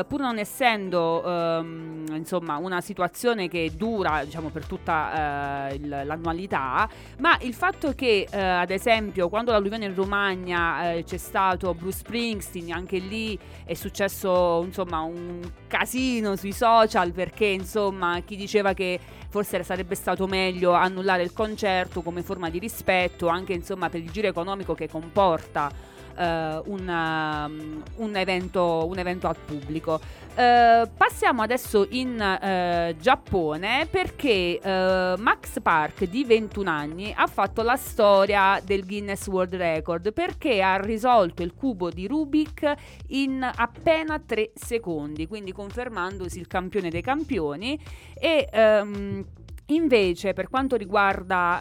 [0.07, 7.53] pur non essendo ehm, insomma una situazione che dura diciamo per tutta l'annualità ma il
[7.53, 12.99] fatto che eh, ad esempio quando l'alluvione in Romagna eh, c'è stato Bruce Springsteen anche
[12.99, 18.99] lì è successo insomma un casino sui social perché insomma chi diceva che
[19.29, 24.11] forse sarebbe stato meglio annullare il concerto come forma di rispetto anche insomma per il
[24.11, 25.70] giro economico che comporta
[26.18, 30.01] eh, un, um, un evento, un evento al pubblico.
[30.39, 37.62] Eh, passiamo adesso in eh, Giappone perché eh, Max Park di 21 anni ha fatto
[37.62, 42.72] la storia del Guinness World Record perché ha risolto il cubo di Rubik
[43.09, 47.76] in appena 3 secondi, quindi confermandosi il campione dei campioni
[48.14, 49.24] e ehm,
[49.70, 51.60] Invece, per quanto riguarda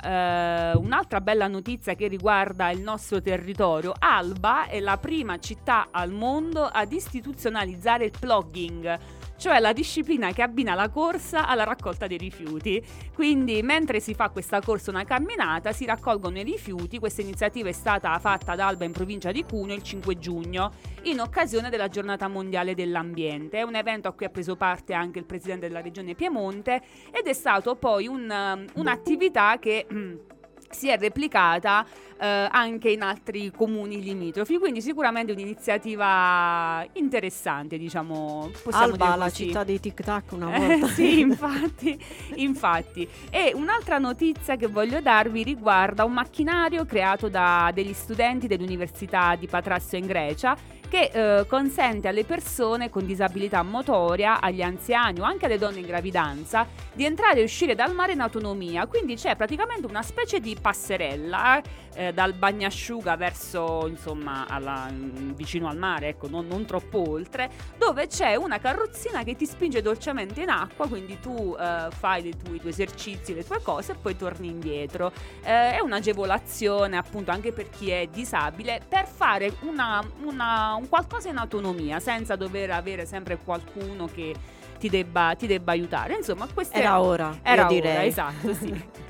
[0.72, 6.12] eh, un'altra bella notizia che riguarda il nostro territorio, Alba è la prima città al
[6.12, 8.98] mondo ad istituzionalizzare il plugging,
[9.38, 12.84] cioè la disciplina che abbina la corsa alla raccolta dei rifiuti.
[13.14, 17.00] Quindi, mentre si fa questa corsa, una camminata, si raccolgono i rifiuti.
[17.00, 20.72] Questa iniziativa è stata fatta ad Alba in provincia di Cuneo il 5 giugno,
[21.04, 23.60] in occasione della giornata mondiale dell'ambiente.
[23.60, 26.82] È un evento a cui ha preso parte anche il presidente della regione Piemonte
[27.12, 29.86] ed è stato poi un, um, un'attività che.
[29.92, 30.16] mm,
[30.70, 31.86] si è replicata
[32.20, 39.64] eh, anche in altri comuni limitrofi, quindi sicuramente un'iniziativa interessante, diciamo, possiamo Alba, la città
[39.64, 40.88] dei tic tac una Eh, volta.
[40.94, 41.98] sì, infatti,
[42.36, 43.08] infatti.
[43.30, 49.48] E un'altra notizia che voglio darvi riguarda un macchinario creato da degli studenti dell'Università di
[49.48, 50.58] Patrasso in Grecia
[50.90, 55.86] che eh, consente alle persone con disabilità motoria, agli anziani o anche alle donne in
[55.86, 58.88] gravidanza di entrare e uscire dal mare in autonomia.
[58.88, 61.62] Quindi c'è praticamente una specie di passerella
[61.98, 67.50] eh, dal bagnasciuga verso insomma alla- mm, vicino al mare, ecco, non, non troppo oltre,
[67.78, 72.54] dove c'è una carrozzina che ti spinge dolcemente in acqua, quindi tu eh, fai tu-
[72.54, 75.12] i tuoi esercizi, le tue cose e poi torni indietro.
[75.44, 81.30] Eh, è un'agevolazione appunto anche per chi è disabile per fare una, una- un qualcosa
[81.30, 84.36] in autonomia senza dover avere sempre qualcuno che
[84.78, 86.14] ti debba, ti debba aiutare.
[86.16, 88.08] Insomma, queste Era ora, io Era ora, direi.
[88.08, 88.84] esatto, sì.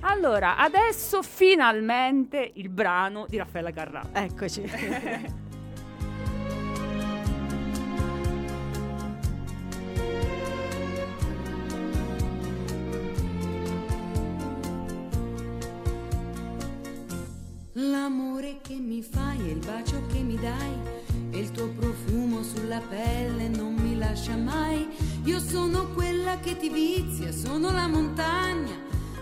[0.00, 4.02] Allora, adesso finalmente il brano di Raffaella Carrà.
[4.12, 5.38] Eccoci.
[17.74, 20.76] L'amore che mi fai e il bacio che mi dai
[21.30, 24.88] e il tuo profumo sulla pelle non mi lascia mai.
[25.24, 28.74] Io sono quella che ti vizia, sono la montagna,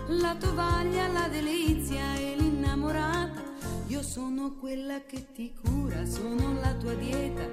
[0.09, 3.43] la tovaglia, la delizia e l'innamorata.
[3.87, 7.43] Io sono quella che ti cura, sono la tua dieta,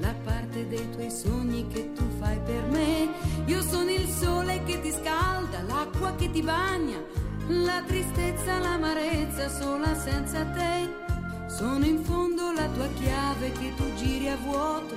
[0.00, 3.08] la parte dei tuoi sogni che tu fai per me.
[3.46, 6.98] Io sono il sole che ti scalda, l'acqua che ti bagna,
[7.46, 11.06] la tristezza, l'amarezza sola senza te.
[11.48, 14.96] Sono in fondo la tua chiave che tu giri a vuoto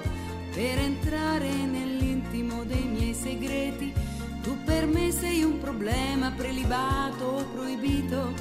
[0.54, 4.11] per entrare nell'intimo dei miei segreti.
[4.44, 8.34] Tu per me sei un problema prelibato o proibito,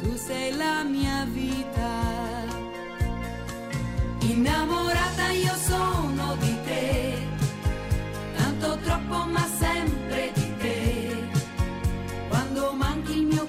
[0.00, 1.90] tu sei la mia vita.
[4.20, 7.26] Innamorata io sono di te,
[8.36, 11.28] tanto troppo ma sempre di te.
[12.28, 13.47] Quando manchi il mio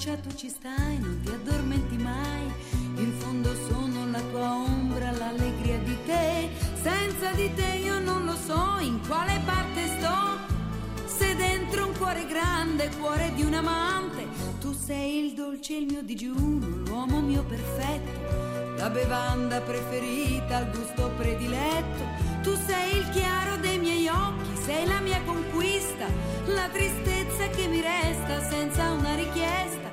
[0.00, 2.52] mie braccia tu ci stai, non ti addormenti mai.
[2.96, 6.48] In fondo sono la tua ombra, l'allegria di te.
[6.80, 11.04] Senza di te io non lo so in quale parte sto.
[11.04, 14.26] Se dentro un cuore grande cuore di un amante.
[14.60, 21.10] Tu sei il dolce, il mio digiuno, l'uomo mio perfetto, la bevanda preferita, il gusto
[21.16, 22.28] prediletto.
[22.42, 26.06] Tu sei il chiaro dei miei occhi, sei la mia conquista,
[26.46, 29.89] la tristezza che mi resta senza una richiesta.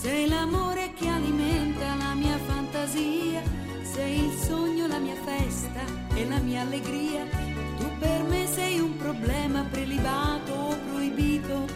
[0.00, 3.42] Sei l'amore che alimenta la mia fantasia,
[3.82, 5.82] sei il sogno, la mia festa
[6.14, 7.26] e la mia allegria.
[7.76, 11.66] Tu per me sei un problema prelibato o proibito,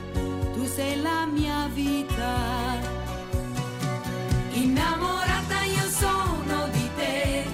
[0.54, 2.32] tu sei la mia vita.
[4.52, 7.44] Innamorata io sono di te,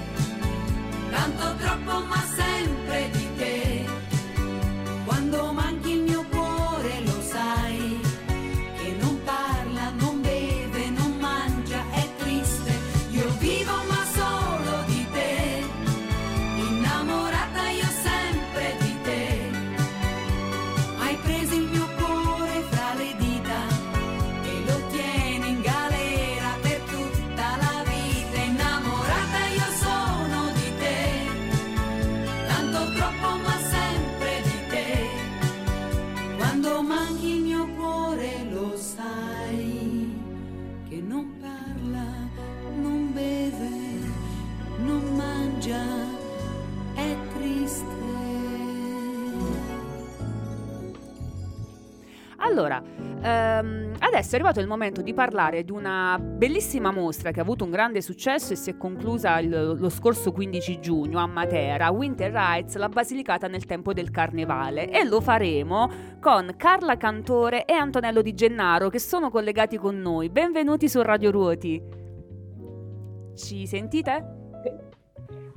[1.10, 2.29] tanto troppo ma
[52.60, 52.82] Allora,
[53.22, 57.64] ehm, adesso è arrivato il momento di parlare di una bellissima mostra che ha avuto
[57.64, 62.30] un grande successo e si è conclusa il- lo scorso 15 giugno a Matera, Winter
[62.30, 64.90] Rides, la Basilicata nel tempo del Carnevale.
[64.90, 65.90] E lo faremo
[66.20, 70.28] con Carla Cantore e Antonello Di Gennaro che sono collegati con noi.
[70.28, 71.82] Benvenuti su Radio Ruoti.
[73.34, 74.39] Ci sentite?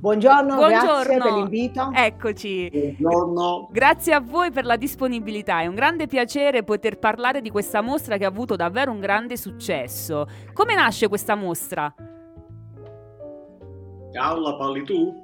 [0.04, 1.24] Buongiorno, grazie Buongiorno.
[1.24, 1.90] per l'invito.
[1.94, 2.94] Eccoci.
[2.98, 3.68] Buongiorno.
[3.72, 8.18] Grazie a voi per la disponibilità, è un grande piacere poter parlare di questa mostra
[8.18, 10.26] che ha avuto davvero un grande successo.
[10.52, 11.94] Come nasce questa mostra?
[14.12, 15.22] Carla, parli tu?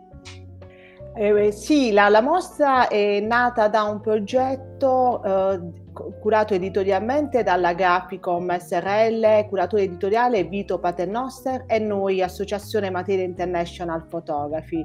[1.14, 5.60] Eh, sì, la, la mostra è nata da un progetto eh,
[5.92, 14.84] curato editorialmente dalla Graphicom SRL, curatore editoriale Vito Paternoster e noi Associazione Materia International Photography.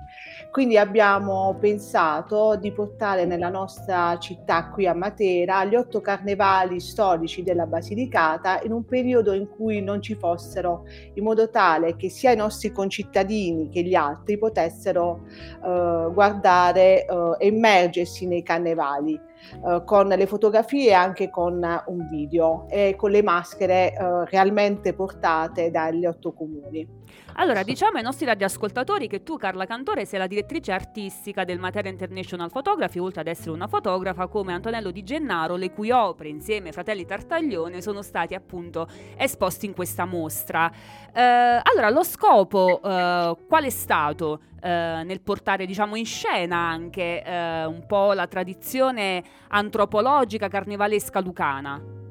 [0.51, 7.43] Quindi abbiamo pensato di portare nella nostra città qui a Matera gli otto carnevali storici
[7.43, 12.31] della Basilicata in un periodo in cui non ci fossero, in modo tale che sia
[12.31, 15.25] i nostri concittadini che gli altri potessero
[15.63, 22.65] eh, guardare e immergersi nei carnevali eh, con le fotografie e anche con un video
[22.69, 27.03] e con le maschere eh, realmente portate dagli otto comuni.
[27.33, 31.89] Allora, diciamo ai nostri radioascoltatori che tu, Carla Cantore, sei la direttrice artistica del Matera
[31.89, 36.67] International Photography, oltre ad essere una fotografa, come Antonello Di Gennaro, le cui opere insieme
[36.67, 38.87] ai fratelli Tartaglione sono stati appunto
[39.17, 40.71] esposti in questa mostra.
[41.13, 47.23] Eh, allora, lo scopo eh, qual è stato eh, nel portare, diciamo, in scena anche
[47.23, 52.04] eh, un po' la tradizione antropologica carnevalesca lucana?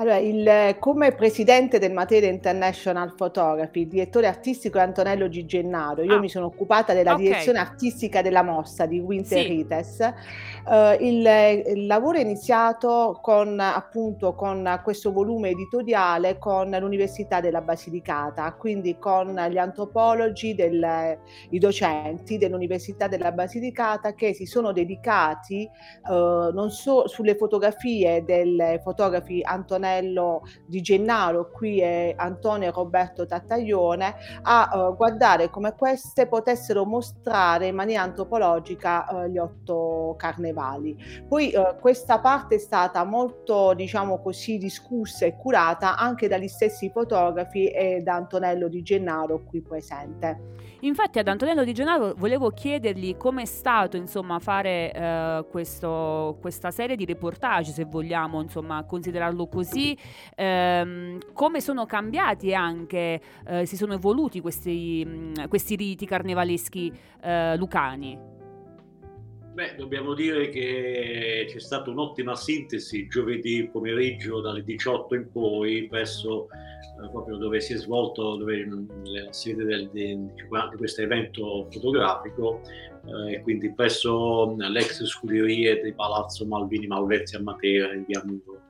[0.00, 6.04] Allora, il- come presidente del Materia International Photography, il direttore artistico è Antonello Di Gennaro.
[6.04, 6.20] Io Ah.
[6.20, 7.18] mi sono occupata della Ok.
[7.20, 9.48] direzione artistica della mostra di Winter Sì.
[9.48, 10.12] Rites.
[10.70, 17.62] Eh, il, il lavoro è iniziato con appunto con questo volume editoriale con l'Università della
[17.62, 21.18] Basilicata, quindi con gli antropologi, del-
[21.50, 28.80] i docenti dell'Università della Basilicata che si sono dedicati eh, non so sulle fotografie del
[28.82, 36.26] fotografi Antonello Di Gennaro, qui è Antonio e Roberto Tattaglione, a eh, guardare come queste
[36.26, 40.56] potessero mostrare in maniera antropologica gli otto carnevali.
[41.26, 46.90] Poi eh, questa parte è stata molto, diciamo così, discussa e curata anche dagli stessi
[46.90, 50.56] fotografi e da Antonello Di Gennaro qui presente.
[50.80, 56.94] Infatti ad Antonello Di Gennaro volevo chiedergli com'è stato insomma fare eh, questo- questa serie
[56.94, 59.96] di reportage, se vogliamo insomma considerarlo così,
[60.36, 66.92] ehm, come sono cambiati anche, eh, si sono evoluti questi, questi riti carnevaleschi
[67.22, 68.36] eh, lucani.
[69.54, 76.48] Beh, dobbiamo dire che c'è stata un'ottima sintesi giovedì pomeriggio dalle 18 in poi presso
[76.50, 81.66] eh, proprio dove si è svolto dove, mh, la sede del- di, di questo evento
[81.70, 82.60] fotografico
[83.04, 88.60] eh, quindi presso mh, l'ex scuderie di Palazzo Malvini Maulezzi a Matera in via Muro.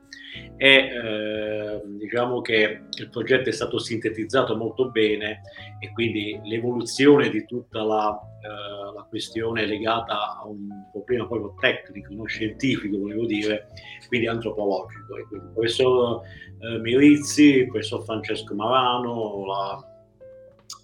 [0.57, 5.41] E eh, diciamo che il progetto è stato sintetizzato molto bene
[5.79, 12.13] e quindi l'evoluzione di tutta la, eh, la questione legata a un problema proprio tecnico,
[12.13, 13.67] non scientifico volevo dire,
[14.07, 15.17] quindi antropologico.
[15.17, 16.21] E quindi il professor
[16.59, 19.83] eh, Mirizzi, il professor Francesco Marano, la,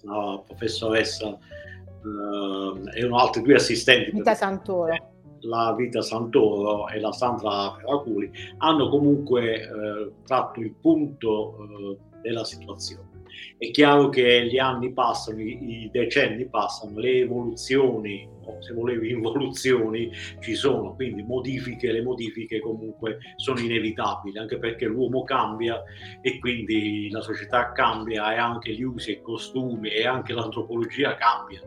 [0.04, 4.10] la professoressa eh, erano altri due assistenti.
[4.10, 5.14] Vita Santoro.
[5.46, 12.44] La Vita Santoro e la Sandra Ferraculi hanno comunque eh, tratto il punto eh, della
[12.44, 13.14] situazione.
[13.58, 20.10] È chiaro che gli anni passano, i, decenni passano, le evoluzioni, o se volevi involuzioni,
[20.40, 25.82] ci sono, quindi modifiche, le modifiche comunque sono inevitabili, anche perché l'uomo cambia
[26.20, 31.16] e quindi la società cambia e anche gli usi e i costumi e anche l'antropologia
[31.16, 31.60] cambia.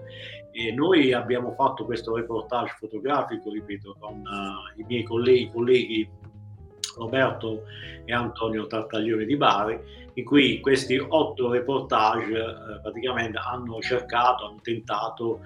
[0.52, 6.10] E noi abbiamo fatto questo reportage fotografico, ripeto, con uh, i miei colleghi, colleghi
[6.97, 7.64] Roberto
[8.06, 9.80] e Antonio Tartaglione di Bari,
[10.14, 15.39] in cui questi otto reportage eh, praticamente hanno cercato, hanno tentato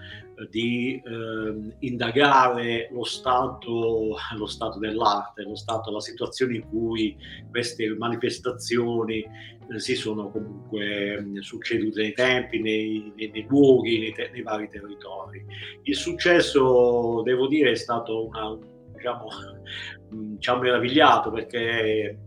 [0.50, 7.16] di eh, indagare lo stato, lo stato dell'arte, lo stato, la situazione in cui
[7.50, 14.14] queste manifestazioni eh, si sono comunque mh, succedute nei tempi, nei, nei, nei luoghi, nei,
[14.14, 15.46] te- nei vari territori.
[15.84, 18.58] Il successo, devo dire, è stato una,
[18.94, 19.28] diciamo,
[20.10, 22.18] mh, ci ha meravigliato perché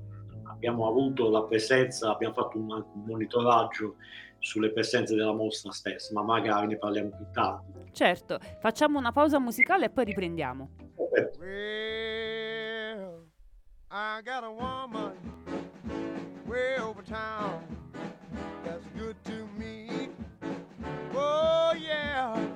[0.45, 3.97] abbiamo avuto la presenza, abbiamo fatto un, un monitoraggio
[4.39, 7.73] sulle presenze della mostra stessa, ma magari ne parliamo più tardi.
[7.93, 10.71] Certo, facciamo una pausa musicale e poi riprendiamo.
[11.39, 13.27] Well,
[13.91, 15.15] I got a woman
[16.47, 17.65] way over town
[18.65, 20.11] that's good to me.
[21.15, 22.56] Oh yeah.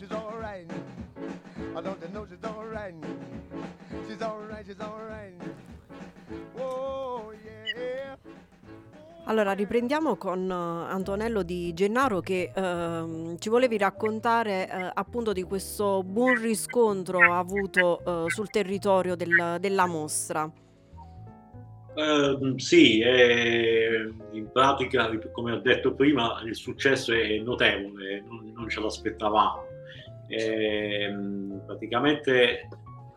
[0.00, 0.66] she's all right?
[1.76, 2.94] I don't you know she's all right?
[4.08, 5.34] She's all right, she's all right.
[6.58, 8.16] Oh, yeah.
[9.24, 15.42] Allora, riprendiamo con eh, Antonello di Gennaro che ehm, ci volevi raccontare eh, appunto di
[15.42, 20.50] questo buon riscontro avuto eh, sul territorio del- della mostra.
[21.94, 28.68] Ehm, sì, eh, in pratica, come ho detto prima, il successo è notevole, non, non
[28.68, 29.68] ce l'aspettavamo.
[30.30, 32.68] Ehm, praticamente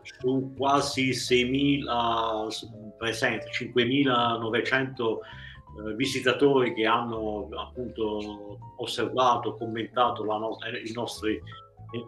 [0.02, 5.18] su quasi 6.000 s- presenti, 5.900
[5.88, 11.40] eh, visitatori che hanno appunto osservato, commentato no- i nostri-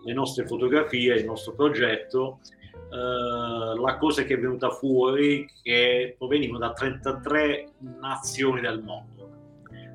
[0.05, 2.41] le nostre fotografie, il nostro progetto.
[2.73, 9.16] Eh, la cosa che è venuta fuori è che provenivano da 33 nazioni del mondo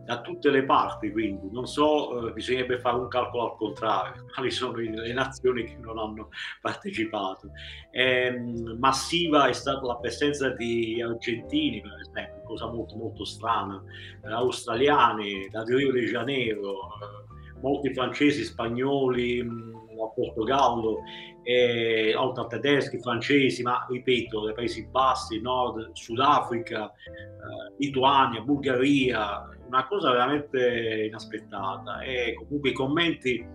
[0.03, 4.51] da tutte le parti, quindi non so, eh, bisognerebbe fare un calcolo al contrario, quali
[4.51, 6.29] sono le nazioni che non hanno
[6.59, 7.51] partecipato.
[7.91, 13.81] Ehm, massiva è stata la presenza di argentini, per esempio, cosa molto molto strana,
[14.23, 19.71] eh, australiani, da Rio de Janeiro, eh, molti francesi, spagnoli, mh,
[20.03, 21.01] a Portogallo,
[21.43, 29.47] eh, oltre a tedeschi, francesi, ma ripeto, dai Paesi Bassi, Nord, Sudafrica, eh, Lituania, Bulgaria,
[29.71, 33.45] una cosa veramente inaspettata e comunque i commenti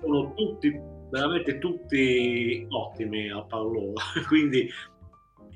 [0.00, 0.80] sono tutti,
[1.10, 3.94] veramente tutti ottimi a parole,
[4.28, 4.70] quindi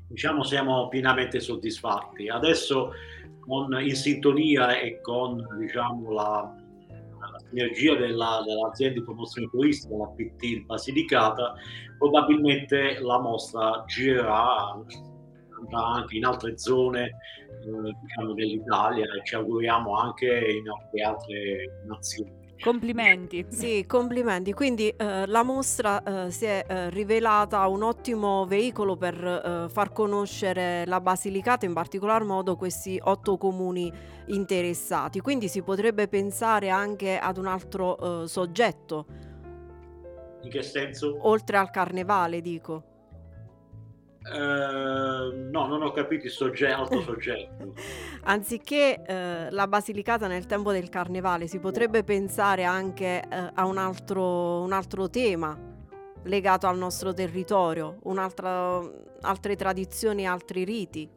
[0.09, 2.27] diciamo siamo pienamente soddisfatti.
[2.27, 2.91] Adesso
[3.39, 6.53] con- in sintonia e con diciamo, la,
[6.89, 11.53] la sinergia della- dell'azienda di promozione turistica, la PT Basilicata,
[11.97, 14.83] probabilmente la mostra girerà
[15.63, 21.81] andrà anche in altre zone eh, diciamo, dell'Italia e ci auguriamo anche in altre, altre
[21.87, 22.41] nazioni.
[22.63, 23.45] Complimenti.
[23.49, 24.53] Sì, complimenti.
[24.53, 29.91] Quindi eh, la mostra eh, si è eh, rivelata un ottimo veicolo per eh, far
[29.91, 33.91] conoscere la Basilicata, in particolar modo questi otto comuni
[34.27, 35.19] interessati.
[35.19, 39.05] Quindi si potrebbe pensare anche ad un altro eh, soggetto,
[40.43, 41.17] In che senso?
[41.27, 42.91] oltre al carnevale, dico.
[44.31, 47.73] Eh, no, non ho capito il soggetto, altro soggetto.
[48.23, 53.77] Anziché eh, la Basilicata nel tempo del carnevale, si potrebbe pensare anche eh, a un
[53.77, 55.71] altro, un altro tema
[56.23, 58.79] legato al nostro territorio, un'altra,
[59.21, 61.09] altre tradizioni, altri riti.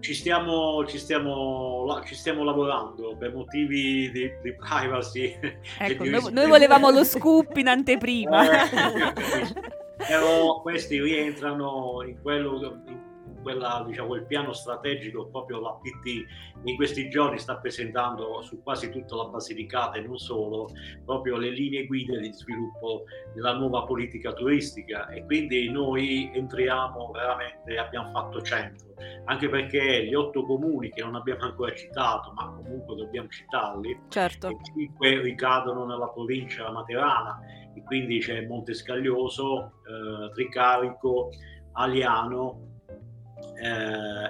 [0.00, 5.38] Ci stiamo, ci stiamo, ci stiamo lavorando per motivi di, di privacy.
[5.78, 8.42] Ecco, di noi, noi volevamo lo scoop in anteprima.
[9.96, 13.03] Però questi rientrano in quello in
[13.44, 16.24] quella, diciamo, quel piano strategico proprio la PT
[16.64, 20.68] in questi giorni sta presentando su quasi tutta la Basilicata e non solo
[21.04, 25.06] proprio le linee guida di sviluppo della nuova politica turistica.
[25.08, 28.92] E quindi noi entriamo veramente abbiamo fatto centro
[29.24, 34.50] anche perché gli otto comuni che non abbiamo ancora citato ma comunque dobbiamo citarli Certo.
[34.74, 37.40] cinque ricadono nella provincia materana.
[37.74, 41.30] E quindi c'è Montescaglioso, eh, Tricarico,
[41.72, 42.73] Aliano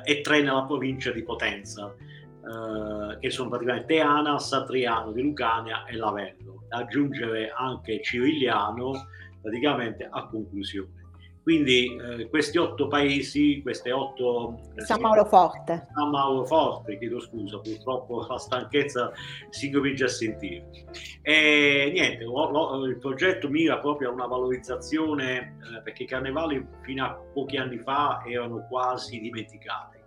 [0.05, 5.97] e tre nella provincia di Potenza, eh, che sono praticamente Teana, Satriano di Lucania e
[5.97, 8.93] Lavello, da aggiungere anche Cirigliano
[9.41, 11.04] praticamente a conclusione.
[11.45, 14.61] Quindi eh, questi otto paesi, queste otto...
[14.77, 15.89] San Mauro Forte.
[15.93, 19.13] San Mauro Forte, chiedo scusa, purtroppo la stanchezza
[19.51, 20.65] si comincia a sentire.
[21.21, 26.67] E niente, lo- lo- il progetto mira proprio a una valorizzazione, eh, perché i carnevali
[26.81, 29.99] fino a pochi anni fa erano quasi dimenticati.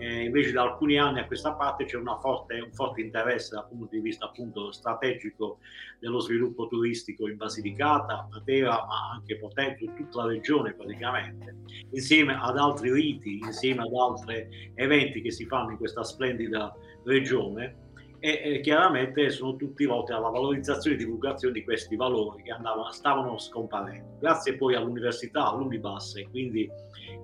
[0.00, 3.88] Eh, invece da alcuni anni a questa parte c'è forte- un forte interesse dal punto
[3.90, 5.58] di vista appunto strategico
[5.98, 9.38] dello sviluppo turistico in Basilicata, Matera, ma anche
[9.84, 11.54] in tutta la regione praticamente,
[11.90, 16.74] insieme ad altri riti, insieme ad altri eventi che si fanno in questa splendida
[17.04, 17.89] regione
[18.20, 22.92] e, e chiaramente sono tutti volti alla valorizzazione e divulgazione di questi valori che andavano,
[22.92, 24.18] stavano scomparendo.
[24.20, 26.70] Grazie poi all'università, all'Unibas e quindi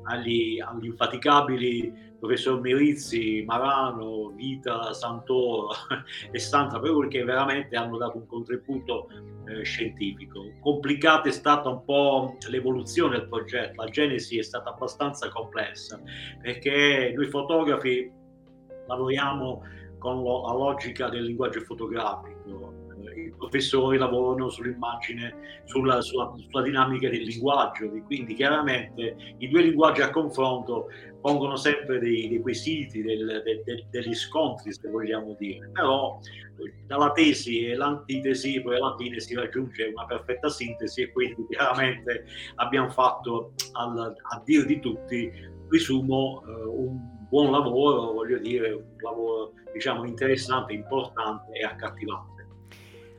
[0.04, 5.68] agli, agli infaticabili professor Mirizzi, Marano, Vita, Santoro
[6.32, 9.08] e Santa Peruri che veramente hanno dato un contributo
[9.46, 10.52] eh, scientifico.
[10.60, 16.00] Complicata è stata un po' l'evoluzione del progetto, la genesi è stata abbastanza complessa
[16.40, 18.10] perché noi fotografi
[18.86, 19.62] lavoriamo
[20.06, 22.74] con lo- la logica del linguaggio fotografico.
[23.14, 29.62] Eh, I professori lavorano sull'immagine, sulla, sulla- sulla dinamica del linguaggio, quindi chiaramente i due
[29.62, 30.86] linguaggi a confronto
[31.20, 36.18] pongono sempre dei, dei quesiti, del- del- del- degli scontri, se vogliamo dire, però
[36.58, 41.44] eh, dalla tesi e l'antitesi, poi alla fine si raggiunge una perfetta sintesi e quindi
[41.50, 42.24] chiaramente
[42.56, 45.30] abbiamo fatto, al- a dire di tutti,
[45.68, 52.34] presumo, eh, un buon lavoro, voglio dire, un lavoro diciamo interessante, importante e accattivante.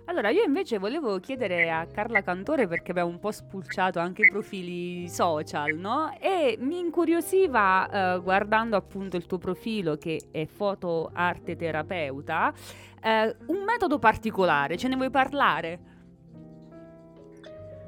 [0.09, 4.29] Allora, io invece volevo chiedere a Carla Cantore perché abbiamo un po' spulciato anche i
[4.29, 6.17] profili social, no?
[6.17, 12.53] E mi incuriosiva, eh, guardando appunto il tuo profilo che è foto arte terapeuta,
[13.03, 15.96] eh, un metodo particolare, ce ne vuoi parlare?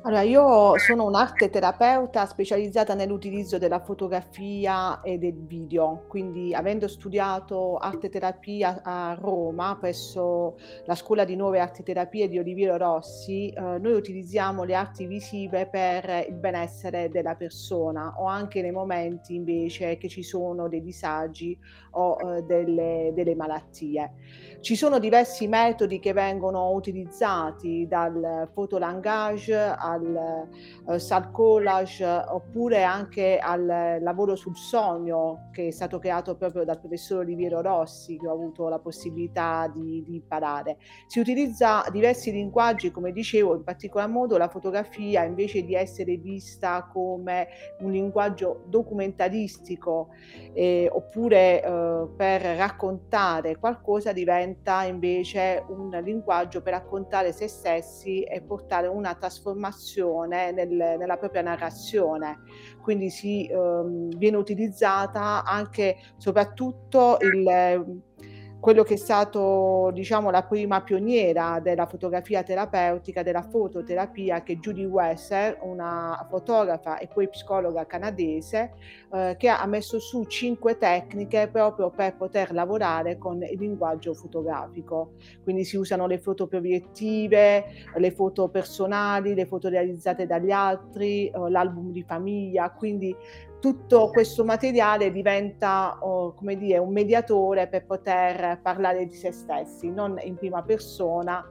[0.02, 7.76] Allora, io sono un'arte terapeuta specializzata nell'utilizzo della fotografia e del video, quindi avendo studiato
[7.76, 13.60] arte terapia a Roma presso la Scuola di Nuove Arti Terapie di Oliviero Rossi, eh,
[13.60, 19.98] noi utilizziamo le arti visive per il benessere della persona o anche nei momenti invece
[19.98, 21.60] che ci sono dei disagi
[21.92, 24.14] o eh, delle, delle malattie.
[24.62, 29.58] Ci sono diversi metodi che vengono utilizzati dal fotolangage
[29.92, 30.48] al
[30.88, 36.80] eh, sal collage oppure anche al lavoro sul sogno che è stato creato proprio dal
[36.80, 40.78] professor Oliviero Rossi che ho avuto la possibilità di, di imparare.
[41.08, 46.88] Si utilizza diversi linguaggi, come dicevo, in particolar modo la fotografia invece di essere vista
[46.92, 47.48] come
[47.80, 50.10] un linguaggio documentaristico
[50.54, 58.42] eh, oppure eh, per raccontare qualcosa diventa invece un linguaggio per raccontare se stessi e
[58.42, 59.79] portare una trasformazione
[60.52, 62.40] nel- nella propria narrazione.
[62.82, 68.02] Quindi si ehm, viene utilizzata anche soprattutto il
[68.60, 74.56] quello che è stato diciamo la prima pioniera della fotografia terapeutica, della fototerapia, che è
[74.58, 78.74] Judy Wesser, una fotografa e poi psicologa canadese,
[79.14, 85.14] eh, che ha messo su cinque tecniche proprio per poter lavorare con il linguaggio fotografico.
[85.44, 87.64] Quindi si usano le foto proiettive,
[87.96, 93.16] le foto personali, le foto realizzate dagli altri, eh, l'album di famiglia, quindi
[93.60, 99.92] tutto questo materiale diventa oh, come dire, un mediatore per poter parlare di se stessi,
[99.92, 101.46] non in prima persona,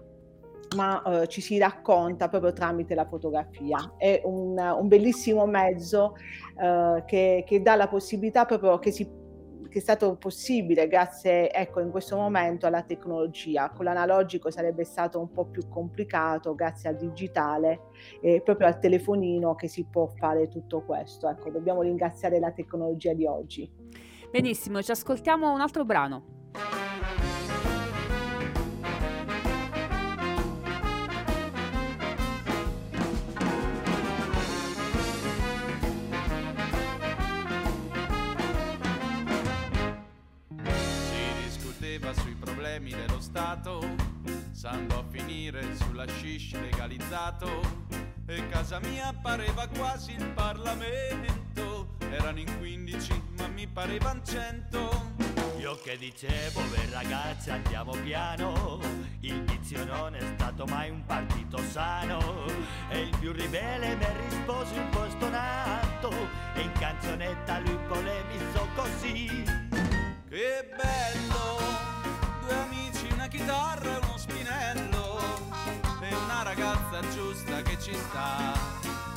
[0.76, 3.94] ma eh, ci si racconta proprio tramite la fotografia.
[3.96, 6.14] È un, un bellissimo mezzo
[6.60, 9.08] eh, che, che dà la possibilità proprio che si
[9.68, 13.70] che è stato possibile grazie ecco in questo momento alla tecnologia.
[13.70, 17.80] Con l'analogico sarebbe stato un po' più complicato grazie al digitale
[18.20, 21.28] e proprio al telefonino che si può fare tutto questo.
[21.28, 23.70] Ecco dobbiamo ringraziare la tecnologia di oggi.
[24.30, 26.37] Benissimo, ci ascoltiamo un altro brano.
[43.38, 43.94] Stato,
[44.50, 47.60] s'andò a finire sulla shish legalizzato
[48.26, 51.94] e casa mia pareva quasi il Parlamento.
[52.00, 55.12] Erano in 15 ma mi parevano 100.
[55.60, 58.80] Io che dicevo, beh ragazzi andiamo piano,
[59.20, 62.44] il vizio non è stato mai un partito sano,
[62.90, 66.10] e il più ribelle mi rispose un po' stonato,
[66.54, 69.44] e in canzonetta lui polemizzò così.
[70.28, 71.86] Che bello!
[72.40, 72.87] Due amici,
[73.38, 75.20] chitarra e uno spinello,
[76.00, 78.52] e una ragazza giusta che ci sta,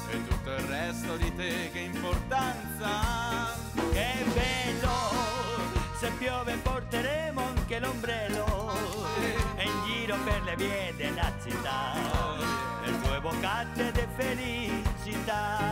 [0.09, 2.89] e tutto il resto di te che importanza.
[3.73, 4.99] Che bello!
[5.99, 8.73] Se piove porteremo anche l'ombrello
[9.55, 11.93] E in giro per le vie della città
[12.83, 15.70] Le tue boccate di felicità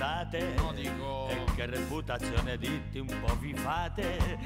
[0.00, 4.38] contate No, dico- E che reputazione ditti un po' vi fate.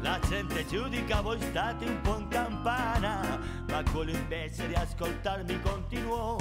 [0.00, 6.36] La gente giudica voi state un po' in campana Ma quello invece di ascoltarmi continuò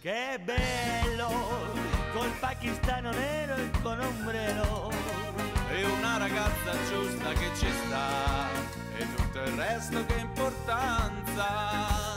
[0.00, 1.30] Che bello
[2.12, 4.90] Col pakistano nero e con ombrello.
[5.70, 8.50] E una ragazza giusta che ci sta,
[8.98, 12.11] e tutto il resto che importanza.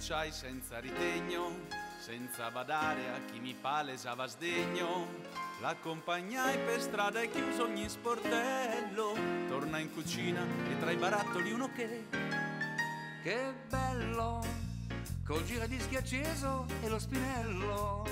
[0.00, 1.66] Cacciai senza ritegno,
[1.98, 5.06] senza badare a chi mi palesava sdegno.
[5.60, 9.12] L'accompagnai per strada e chiuso ogni sportello.
[9.46, 12.06] Torna in cucina e tra i barattoli uno che.
[13.22, 14.42] Che bello!
[15.22, 18.06] Col giradischi acceso e lo spinello.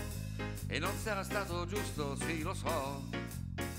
[0.66, 3.08] E non sarà stato giusto, sì, lo so.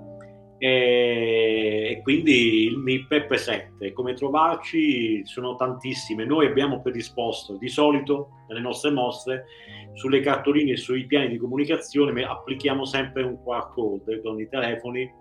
[0.59, 3.93] e, e quindi il MIP è presente.
[3.93, 5.25] Come trovarci?
[5.25, 6.23] Sono tantissime.
[6.23, 9.45] Noi abbiamo predisposto di solito nelle nostre mostre
[9.93, 15.11] sulle cartoline e sui piani di comunicazione applichiamo sempre un QR code con i telefoni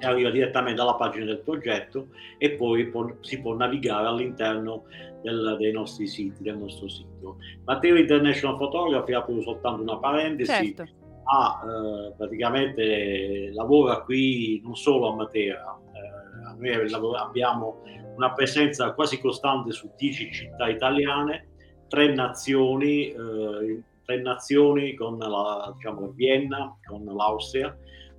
[0.00, 2.08] arriva direttamente dalla pagina del progetto
[2.38, 4.84] e poi può- si può navigare all'interno
[5.22, 7.36] del- dei nostri siti, del nostro sito.
[7.64, 10.92] Matteo International Photography, apro soltanto una parentesi, Certo.
[11.24, 17.82] ha, eh, praticamente lavora qui non solo a Matera, eh, noi lavora- abbiamo
[18.16, 21.48] una presenza quasi costante su 10 città italiane,
[21.88, 27.76] tre nazioni, eh, tre nazioni con la, diciamo, Vienna, con l'Austria,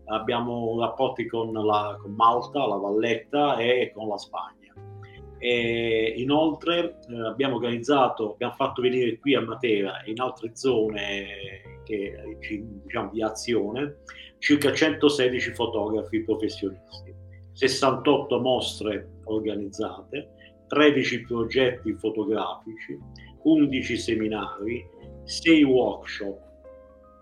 [0.07, 4.55] abbiamo rapporti con, la, con Malta, la Valletta e con la Spagna.
[5.39, 11.25] E inoltre eh, abbiamo organizzato, abbiamo fatto venire qui a Matera e in altre zone
[11.83, 13.97] che, ci- diciamo, di azione
[14.39, 17.13] circa 116 fotografi professionisti,
[17.53, 20.29] 68 mostre organizzate,
[20.67, 22.97] 13 progetti fotografici,
[23.43, 24.85] 11 seminari,
[25.23, 26.45] 6 workshop.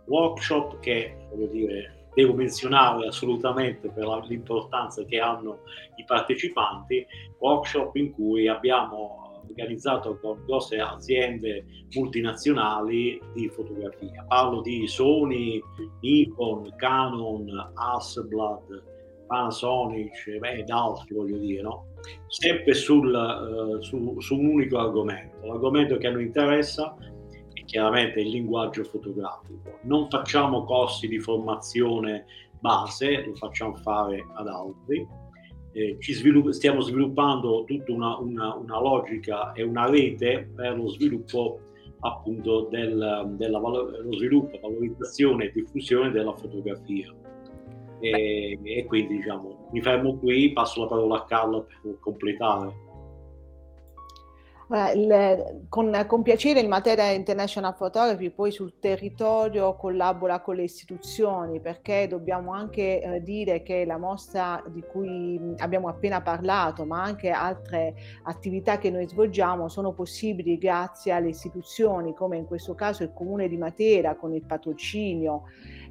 [0.08, 5.60] Workshop che, voglio dire, devo menzionare assolutamente per l'importanza che hanno
[5.98, 7.06] i partecipanti,
[7.38, 14.26] workshop in cui abbiamo organizzato con grosse aziende multinazionali di fotografia.
[14.28, 15.62] Parlo di Sony,
[16.02, 18.94] Nikon, Canon, Hasselblad,
[19.28, 21.88] Panasonic ed altri, voglio dire, no?
[22.28, 25.46] Sempre sul, eh, su, su un unico argomento.
[25.46, 26.96] L'argomento che a noi interessa
[27.66, 29.80] chiaramente il linguaggio fotografico.
[29.82, 32.26] Non facciamo corsi di formazione
[32.60, 35.06] base, lo facciamo fare ad altri.
[35.74, 41.60] Eh, svilupp- stiamo sviluppando tutta una, una- una logica e una rete per lo sviluppo
[42.00, 47.14] appunto del, della valo- lo sviluppo, valorizzazione e diffusione della fotografia.
[48.00, 52.84] E, e quindi diciamo mi fermo qui, passo la parola a Carla per completare.
[54.68, 62.08] Con, con piacere il Matera International Photography poi sul territorio collabora con le istituzioni perché
[62.08, 67.30] dobbiamo anche eh, dire che la mostra di cui mh, abbiamo appena parlato, ma anche
[67.30, 67.94] altre
[68.24, 73.48] attività che noi svolgiamo sono possibili grazie alle istituzioni come in questo caso il Comune
[73.48, 75.44] di Matera con il patrocinio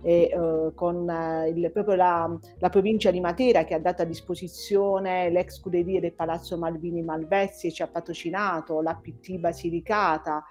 [0.05, 4.05] e eh, con eh, il- proprio la, la provincia di Matera che ha dato a
[4.05, 10.45] disposizione l'ex scuderia del Palazzo Malvini Malvezzi e ci ha patrocinato, l'APT Basilicata.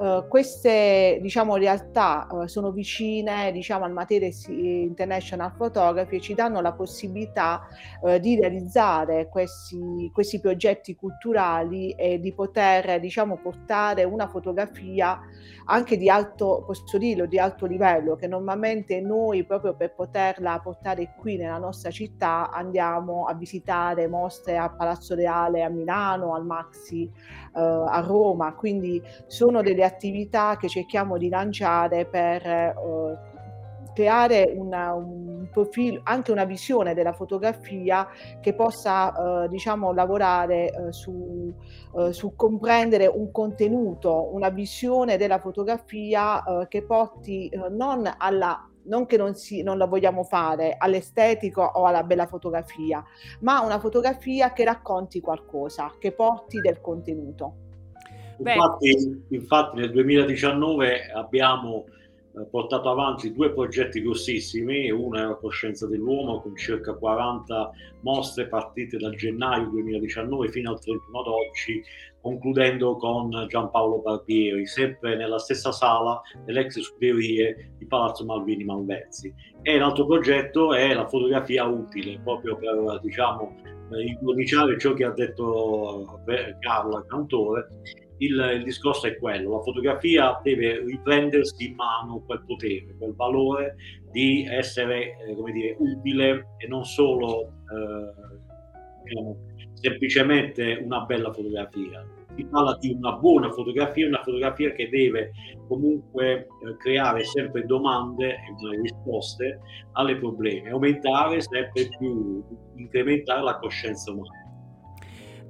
[0.00, 6.60] Eh, queste diciamo, realtà eh, sono vicine diciamo, al Matera International Photography e ci danno
[6.60, 7.66] la possibilità
[8.04, 15.18] eh, di realizzare questi, questi progetti culturali e di poter diciamo, portare una fotografia
[15.66, 21.14] anche di alto, posso dirlo, di alto livello, che normalmente noi proprio per poterla portare
[21.16, 27.04] qui nella nostra città andiamo a visitare mostre al Palazzo Reale a Milano, al Maxi
[27.04, 32.74] eh, a Roma, quindi sono delle attività che cerchiamo di lanciare per eh,
[33.92, 38.08] creare una- un profilo, anche una visione della fotografia
[38.40, 41.52] che possa eh, diciamo lavorare eh, su,
[41.96, 48.69] eh, su comprendere un contenuto, una visione della fotografia eh, che porti eh, non alla
[48.84, 53.04] non che non, si, non la vogliamo fare all'estetico o alla bella fotografia,
[53.40, 57.54] ma una fotografia che racconti qualcosa, che porti del contenuto.
[58.38, 61.84] Infatti, infatti nel 2019 abbiamo
[62.32, 67.70] eh, portato avanti due progetti grossissimi, uno è la coscienza dell'uomo con circa 40
[68.00, 71.82] mostre partite dal gennaio 2019 fino al 31 d'oggi,
[72.20, 79.32] concludendo con Giampaolo Barbieri, sempre nella stessa sala dell'ex scuderie di Palazzo Malvini Malvezzi.
[79.62, 83.56] E l'altro progetto è la fotografia utile, proprio per diciamo,
[83.92, 87.68] eh, incominciare ciò che ha detto eh, Carla Cantore.
[88.18, 93.76] Il, il discorso è quello, la fotografia deve riprendersi in mano quel potere, quel valore
[94.12, 98.12] di essere eh, come dire, utile e non solo eh,
[99.04, 99.36] diciamo,
[99.80, 102.04] semplicemente una bella fotografia.
[102.36, 105.32] Si parla di una buona fotografia, una fotografia che deve
[105.66, 109.60] comunque eh, creare sempre domande e risposte
[109.92, 112.42] alle problemi, aumentare sempre più,
[112.76, 114.49] incrementare la coscienza umana.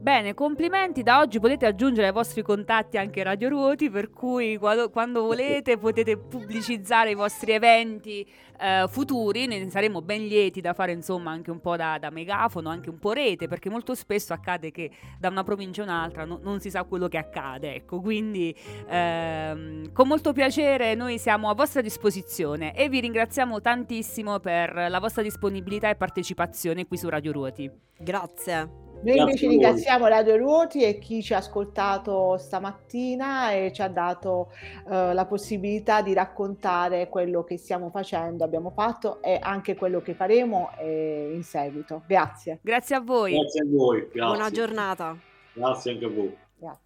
[0.00, 1.02] Bene, complimenti.
[1.02, 5.76] Da oggi potete aggiungere ai vostri contatti anche Radio Ruoti, per cui quando, quando volete
[5.76, 8.26] potete pubblicizzare i vostri eventi
[8.58, 9.46] eh, futuri.
[9.46, 12.98] Ne saremo ben lieti da fare insomma anche un po' da, da megafono, anche un
[12.98, 16.70] po' rete, perché molto spesso accade che da una provincia a un'altra no- non si
[16.70, 17.74] sa quello che accade.
[17.74, 18.56] Ecco, quindi
[18.88, 24.98] ehm, con molto piacere noi siamo a vostra disposizione e vi ringraziamo tantissimo per la
[24.98, 27.70] vostra disponibilità e partecipazione qui su Radio Ruoti.
[27.98, 28.89] Grazie.
[29.02, 34.52] Noi invece ringraziamo Radio Ruoti e chi ci ha ascoltato stamattina e ci ha dato
[34.90, 40.12] eh, la possibilità di raccontare quello che stiamo facendo, abbiamo fatto e anche quello che
[40.12, 42.02] faremo eh, in seguito.
[42.06, 42.58] Grazie.
[42.60, 43.32] Grazie a voi.
[43.32, 44.36] Grazie a voi, grazie.
[44.36, 45.16] Buona giornata.
[45.54, 46.36] Grazie anche a voi.
[46.58, 46.80] Grazie.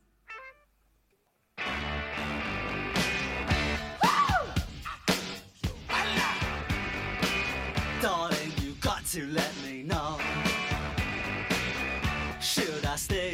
[8.00, 10.03] Darling, you got to let me know.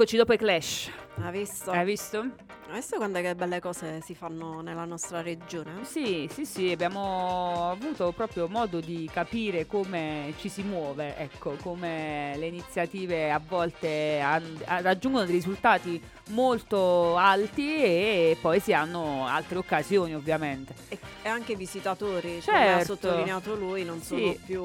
[0.00, 0.90] Eccoci dopo i Clash.
[1.20, 2.49] Hai visto?
[2.80, 2.96] Hai visto?
[2.96, 5.84] Quante che belle cose si fanno nella nostra regione.
[5.84, 12.32] Sì, sì, sì, abbiamo avuto proprio modo di capire come ci si muove, ecco, come
[12.38, 19.26] le iniziative a volte han- a- raggiungono dei risultati molto alti e poi si hanno
[19.26, 20.72] altre occasioni ovviamente.
[20.88, 22.94] E, e anche i visitatori, come ha Certo.
[22.94, 24.40] sottolineato lui, non sono Sì.
[24.42, 24.64] più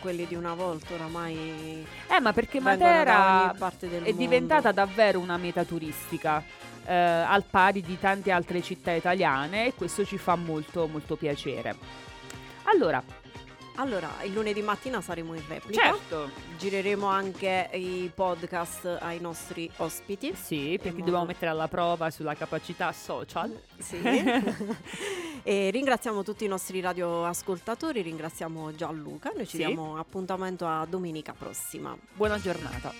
[0.00, 4.12] quelli di una volta, oramai Eh, ma perché Matera è mondo.
[4.12, 6.42] diventata davvero una meta turistica,
[6.86, 11.74] eh, al pari di tante altre città italiane e questo ci fa molto molto piacere.
[12.64, 13.02] Allora,
[13.76, 15.80] Allora, il lunedì mattina saremo in replica.
[15.82, 16.28] Certo.
[16.58, 20.34] Gireremo anche i podcast ai nostri ospiti.
[20.34, 23.58] Sì, perché dobbiamo mettere alla prova sulla capacità social.
[23.78, 23.96] Sì.
[25.42, 29.30] e ringraziamo tutti i nostri radioascoltatori, ringraziamo Gianluca.
[29.34, 29.64] Noi ci Sì.
[29.64, 31.96] diamo appuntamento a domenica prossima.
[32.12, 32.92] Buona giornata.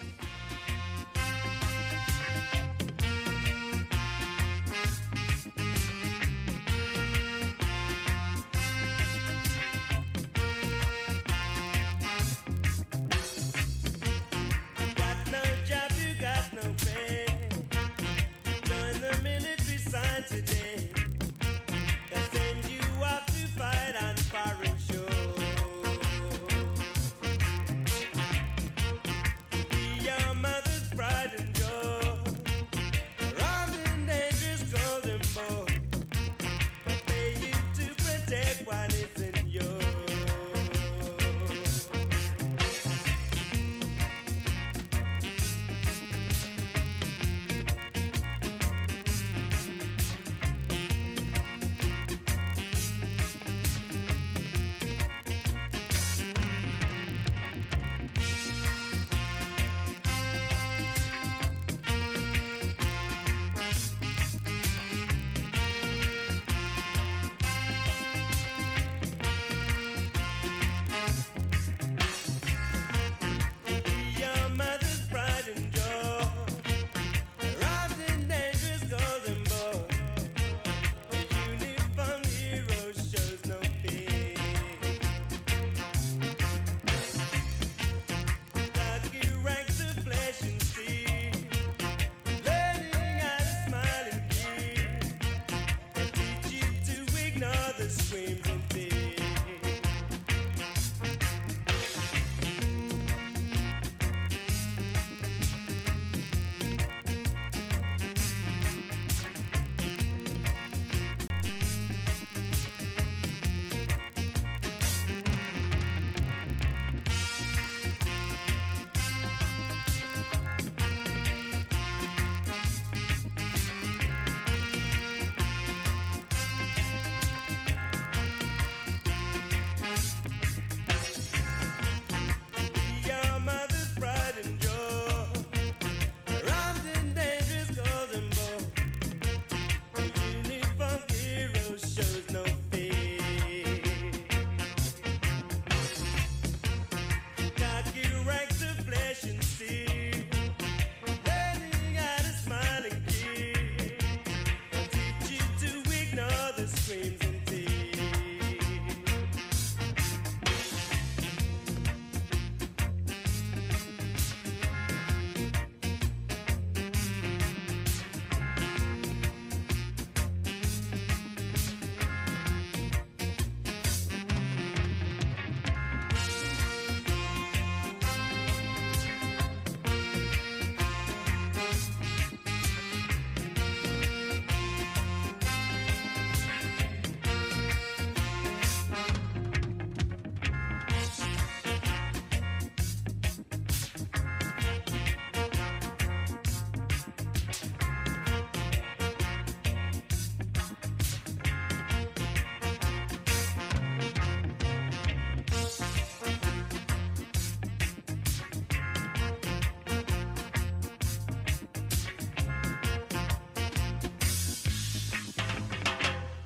[156.60, 156.99] the street.